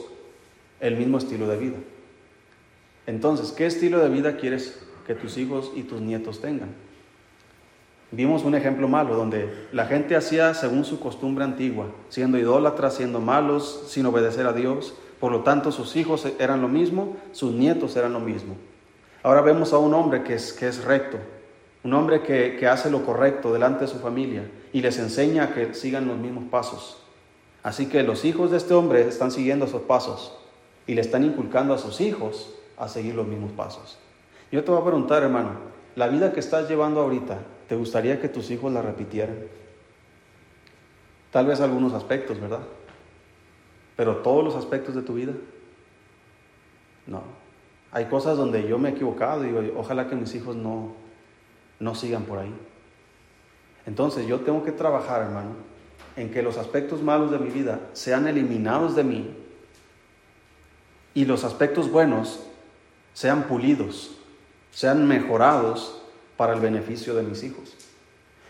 [0.79, 1.77] el mismo estilo de vida.
[3.07, 6.69] Entonces, ¿qué estilo de vida quieres que tus hijos y tus nietos tengan?
[8.11, 13.19] Vimos un ejemplo malo donde la gente hacía según su costumbre antigua, siendo idólatras, siendo
[13.19, 14.93] malos, sin obedecer a Dios.
[15.19, 18.55] Por lo tanto, sus hijos eran lo mismo, sus nietos eran lo mismo.
[19.21, 21.17] Ahora vemos a un hombre que es, que es recto,
[21.83, 25.53] un hombre que, que hace lo correcto delante de su familia y les enseña a
[25.53, 27.01] que sigan los mismos pasos.
[27.63, 30.37] Así que los hijos de este hombre están siguiendo esos pasos
[30.85, 33.97] y le están inculcando a sus hijos a seguir los mismos pasos.
[34.51, 35.51] Yo te voy a preguntar, hermano,
[35.95, 39.37] la vida que estás llevando ahorita, ¿Te gustaría que tus hijos la repitieran?
[41.31, 42.61] Tal vez algunos aspectos, ¿verdad?
[43.95, 45.33] Pero todos los aspectos de tu vida.
[47.07, 47.23] No.
[47.91, 50.93] Hay cosas donde yo me he equivocado y ojalá que mis hijos no,
[51.79, 52.53] no sigan por ahí.
[53.85, 55.51] Entonces yo tengo que trabajar, hermano,
[56.15, 59.35] en que los aspectos malos de mi vida sean eliminados de mí
[61.13, 62.45] y los aspectos buenos
[63.15, 64.11] sean pulidos,
[64.71, 66.01] sean mejorados
[66.35, 67.73] para el beneficio de mis hijos.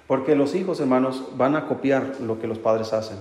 [0.08, 3.18] Porque los hijos, hermanos, van a copiar lo que los padres hacen.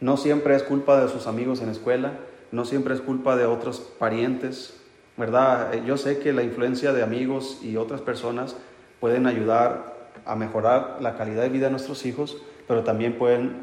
[0.00, 2.12] No siempre es culpa de sus amigos en la escuela,
[2.50, 4.74] no siempre es culpa de otros parientes,
[5.16, 5.72] ¿verdad?
[5.84, 8.56] Yo sé que la influencia de amigos y otras personas
[8.98, 12.36] pueden ayudar a mejorar la calidad de vida de nuestros hijos,
[12.66, 13.62] pero también pueden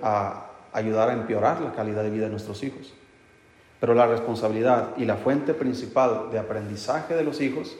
[0.71, 2.93] ayudar a empeorar la calidad de vida de nuestros hijos.
[3.79, 7.75] Pero la responsabilidad y la fuente principal de aprendizaje de los hijos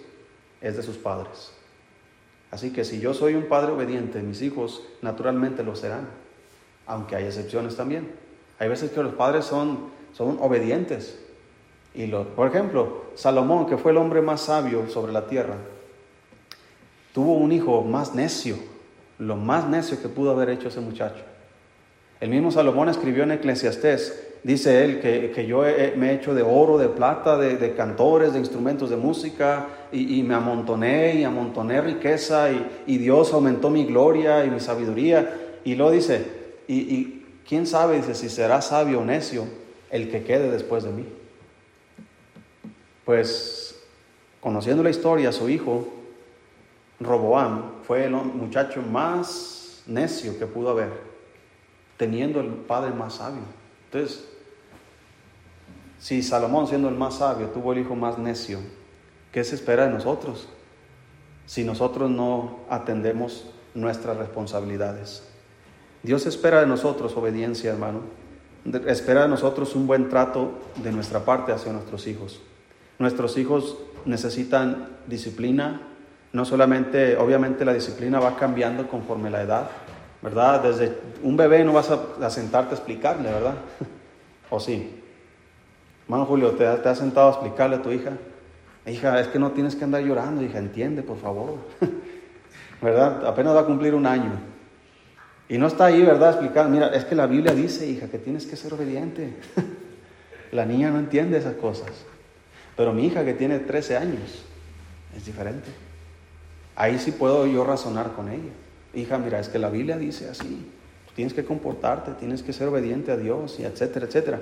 [0.62, 1.52] es de sus padres.
[2.52, 6.08] Así que si yo soy un padre obediente, mis hijos naturalmente lo serán.
[6.88, 8.12] aunque hay excepciones también.
[8.60, 11.20] Hay veces que los padres son, son obedientes.
[11.96, 15.56] Y lo, por ejemplo, Salomón, que fue el hombre más sabio sobre la tierra,
[17.14, 18.58] tuvo un hijo más necio,
[19.18, 21.24] lo más necio que pudo haber hecho ese muchacho.
[22.20, 25.64] El mismo Salomón escribió en Eclesiastés, dice él, que, yo
[25.96, 30.36] me he hecho de oro, de plata, de, cantores, de instrumentos de música, y, me
[30.36, 32.52] amontoné y amontoné riqueza,
[32.86, 35.60] y, Dios aumentó mi gloria y mi sabiduría.
[35.64, 36.24] Y luego dice,
[36.68, 39.46] y, y quién sabe, dice, si será sabio o necio
[39.90, 41.06] el que quede después de mí.
[43.04, 43.82] Pues,
[44.42, 45.88] conociendo la historia, su hijo,
[47.00, 50.90] Roboam, fue el muchacho más necio que pudo haber
[51.98, 53.42] teniendo el padre más sabio.
[53.86, 54.35] Entonces,
[56.00, 58.60] si Salomón siendo el más sabio tuvo el hijo más necio,
[59.32, 60.48] ¿qué se espera de nosotros?
[61.46, 65.24] Si nosotros no atendemos nuestras responsabilidades.
[66.02, 68.02] Dios espera de nosotros obediencia, hermano.
[68.88, 72.42] Espera de nosotros un buen trato de nuestra parte hacia nuestros hijos.
[72.98, 75.82] Nuestros hijos necesitan disciplina.
[76.34, 79.70] No solamente, obviamente la disciplina va cambiando conforme la edad,
[80.22, 80.62] ¿verdad?
[80.62, 83.56] Desde un bebé no vas a, sentarte a explicarle, ¿verdad?
[84.50, 85.04] ¿O sí?
[86.06, 88.12] Hermano Julio, ¿te, ¿te, has sentado a explicarle a tu hija?
[88.86, 91.58] Hija, es que no tienes que andar llorando, hija, entiende, por favor.
[92.82, 93.26] ¿Verdad?
[93.26, 94.32] Apenas va a cumplir un año.
[95.50, 96.32] Y no está ahí, ¿verdad?
[96.32, 99.36] Explicando, mira, es que la Biblia dice, hija, que tienes que ser obediente.
[100.52, 101.92] la niña no entiende esas cosas.
[102.76, 104.46] Pero mi hija que tiene 13 años
[105.16, 105.70] es diferente.
[106.76, 108.52] Ahí sí puedo yo razonar con ella
[108.96, 110.66] hija, mira, es que la Biblia dice así,
[111.16, 114.42] tienes que comportarte, tienes que ser obediente a Dios, y etcétera, etcétera.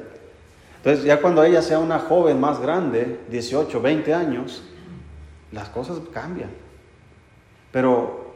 [0.84, 4.64] Entonces, ya cuando ella sea una joven más grande, 18, 20 años,
[5.52, 6.50] las cosas cambian.
[7.72, 8.34] Pero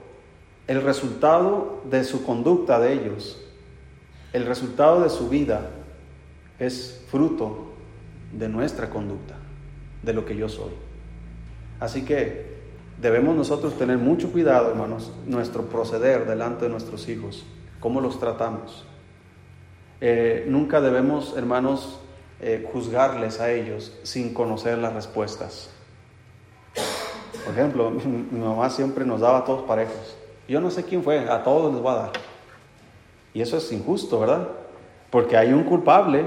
[0.67, 3.43] el resultado de su conducta de ellos,
[4.31, 5.69] el resultado de su vida,
[6.57, 7.73] es fruto
[8.31, 9.35] de nuestra conducta,
[10.01, 10.71] de lo que yo soy.
[11.79, 12.57] Así que
[13.01, 17.45] Debemos nosotros tener mucho cuidado, hermanos, nuestro proceder delante de nuestros hijos,
[17.79, 18.85] cómo los tratamos.
[20.01, 21.99] Eh, nunca debemos, hermanos,
[22.39, 25.69] eh, juzgarles a ellos sin conocer las respuestas.
[27.43, 27.89] Por ejemplo,
[28.31, 30.15] mi mamá siempre nos daba a todos parejos.
[30.47, 32.11] Yo no sé quién fue, a todos les va a dar.
[33.33, 34.47] Y eso es injusto, ¿verdad?
[35.09, 36.25] Porque hay un culpable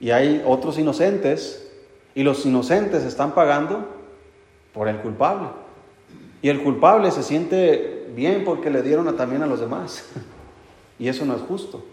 [0.00, 1.70] y hay otros inocentes
[2.14, 3.86] y los inocentes están pagando
[4.72, 5.48] por el culpable.
[6.42, 10.08] Y el culpable se siente bien porque le dieron también a los demás.
[10.98, 11.84] Y eso no es justo.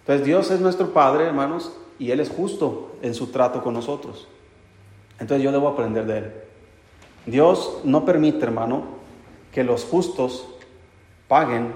[0.00, 4.26] Entonces Dios es nuestro Padre, hermanos, y Él es justo en su trato con nosotros.
[5.20, 6.32] Entonces yo debo aprender de Él.
[7.26, 8.82] Dios no permite, hermano,
[9.52, 10.48] que los justos
[11.28, 11.72] paguen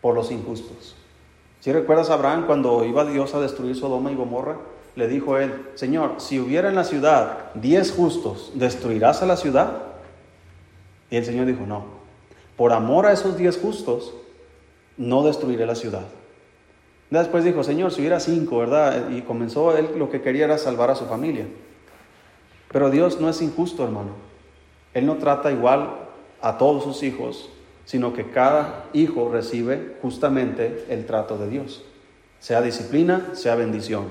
[0.00, 0.96] por los injustos.
[1.60, 4.56] Si recuerdas a Abraham cuando iba Dios a destruir Sodoma y Gomorra,
[4.96, 9.82] le dijo él, Señor, si hubiera en la ciudad diez justos, ¿destruirás a la ciudad?
[11.10, 11.84] Y el Señor dijo, no,
[12.56, 14.12] por amor a esos diez justos,
[14.96, 16.06] no destruiré la ciudad.
[17.10, 19.10] Después dijo, Señor, si hubiera cinco, ¿verdad?
[19.10, 21.46] Y comenzó él lo que quería era salvar a su familia.
[22.70, 24.10] Pero Dios no es injusto, hermano.
[24.94, 25.90] Él no trata igual
[26.40, 27.50] a todos sus hijos,
[27.84, 31.82] sino que cada hijo recibe justamente el trato de Dios,
[32.38, 34.04] sea disciplina, sea bendición.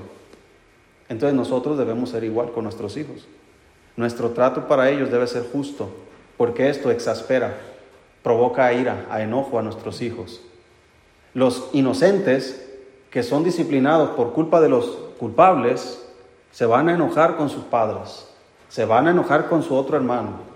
[1.08, 3.26] Entonces nosotros debemos ser igual con nuestros hijos.
[3.96, 5.88] Nuestro trato para ellos debe ser justo,
[6.36, 7.56] porque esto exaspera,
[8.22, 10.42] provoca ira, a enojo a nuestros hijos.
[11.32, 12.69] Los inocentes
[13.10, 14.86] que son disciplinados por culpa de los
[15.18, 16.06] culpables
[16.52, 18.28] se van a enojar con sus padres,
[18.68, 20.50] se van a enojar con su otro hermano.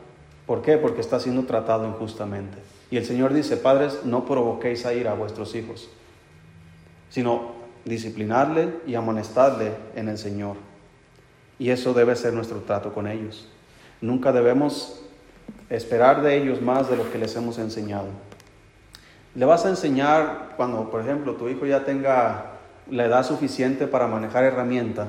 [0.46, 0.76] ¿Por qué?
[0.76, 2.58] Porque está siendo tratado injustamente.
[2.90, 5.88] Y el Señor dice, padres, no provoquéis a ira a vuestros hijos,
[7.10, 7.52] sino
[7.84, 10.56] disciplinarle y amonestadle en el Señor.
[11.58, 13.48] Y eso debe ser nuestro trato con ellos.
[14.00, 15.00] Nunca debemos
[15.70, 18.08] esperar de ellos más de lo que les hemos enseñado.
[19.34, 22.52] Le vas a enseñar cuando, por ejemplo, tu hijo ya tenga
[22.90, 25.06] la edad suficiente para manejar herramienta,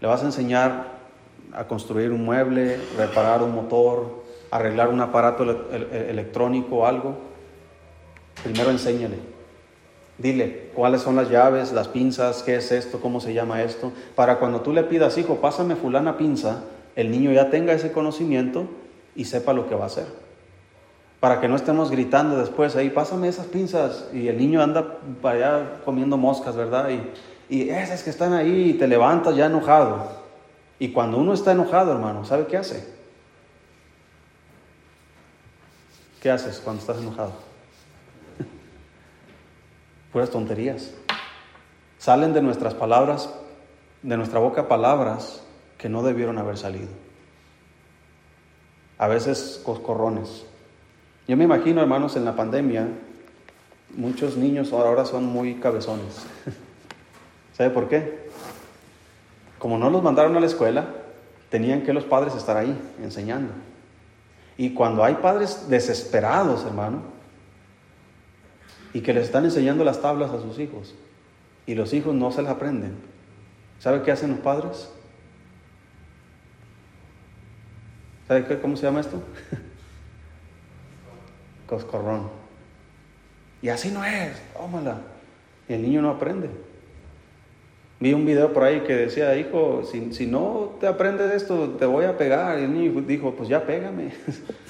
[0.00, 0.94] le vas a enseñar
[1.52, 5.44] a construir un mueble, reparar un motor, arreglar un aparato
[5.92, 7.16] electrónico o algo.
[8.42, 9.18] Primero enséñale.
[10.18, 14.38] Dile cuáles son las llaves, las pinzas, qué es esto, cómo se llama esto, para
[14.38, 18.66] cuando tú le pidas, hijo, pásame fulana pinza, el niño ya tenga ese conocimiento
[19.16, 20.23] y sepa lo que va a hacer.
[21.24, 25.36] Para que no estemos gritando después, ahí, pásame esas pinzas y el niño anda para
[25.36, 26.90] allá comiendo moscas, ¿verdad?
[26.90, 27.12] Y,
[27.48, 30.06] y esas que están ahí y te levantas ya enojado.
[30.78, 32.86] Y cuando uno está enojado, hermano, ¿sabe qué hace?
[36.20, 37.32] ¿Qué haces cuando estás enojado?
[40.12, 40.92] Puras tonterías.
[41.96, 43.30] Salen de nuestras palabras,
[44.02, 45.42] de nuestra boca palabras
[45.78, 46.88] que no debieron haber salido.
[48.98, 50.44] A veces coscorrones.
[51.26, 52.86] Yo me imagino, hermanos, en la pandemia,
[53.96, 56.26] muchos niños ahora son muy cabezones.
[57.56, 58.28] ¿Sabe por qué?
[59.58, 60.86] Como no los mandaron a la escuela,
[61.48, 63.52] tenían que los padres estar ahí enseñando.
[64.58, 67.02] Y cuando hay padres desesperados, hermano,
[68.92, 70.94] y que les están enseñando las tablas a sus hijos,
[71.66, 72.96] y los hijos no se las aprenden,
[73.78, 74.90] ¿sabe qué hacen los padres?
[78.28, 79.22] ¿Sabe qué, cómo se llama esto?
[81.66, 82.28] Coscorrón.
[83.62, 84.98] Y así no es, tómala.
[85.68, 86.50] Y el niño no aprende.
[88.00, 91.86] Vi un video por ahí que decía, hijo, si, si, no te aprendes esto, te
[91.86, 92.58] voy a pegar.
[92.58, 94.12] Y el niño dijo, pues ya pégame.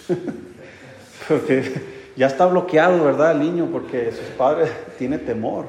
[1.28, 1.72] porque
[2.16, 3.32] ya está bloqueado, ¿verdad?
[3.32, 5.66] El niño, porque sus padres tiene temor.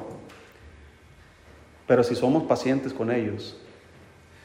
[1.86, 3.56] Pero si somos pacientes con ellos,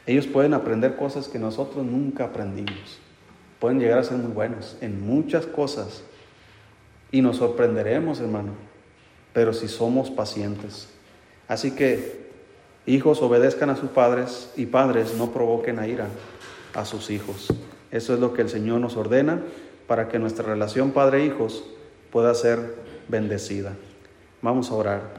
[0.06, 2.98] ellos pueden aprender cosas que nosotros nunca aprendimos.
[3.60, 6.02] Pueden llegar a ser muy buenos en muchas cosas.
[7.12, 8.52] Y nos sorprenderemos, hermano,
[9.32, 10.88] pero si somos pacientes.
[11.46, 12.22] Así que
[12.84, 16.08] Hijos obedezcan a sus padres y padres no provoquen a ira
[16.74, 17.52] a sus hijos.
[17.92, 19.40] Eso es lo que el Señor nos ordena
[19.86, 21.62] para que nuestra relación padre-hijos
[22.10, 22.74] pueda ser
[23.06, 23.74] bendecida.
[24.40, 25.02] Vamos a orar.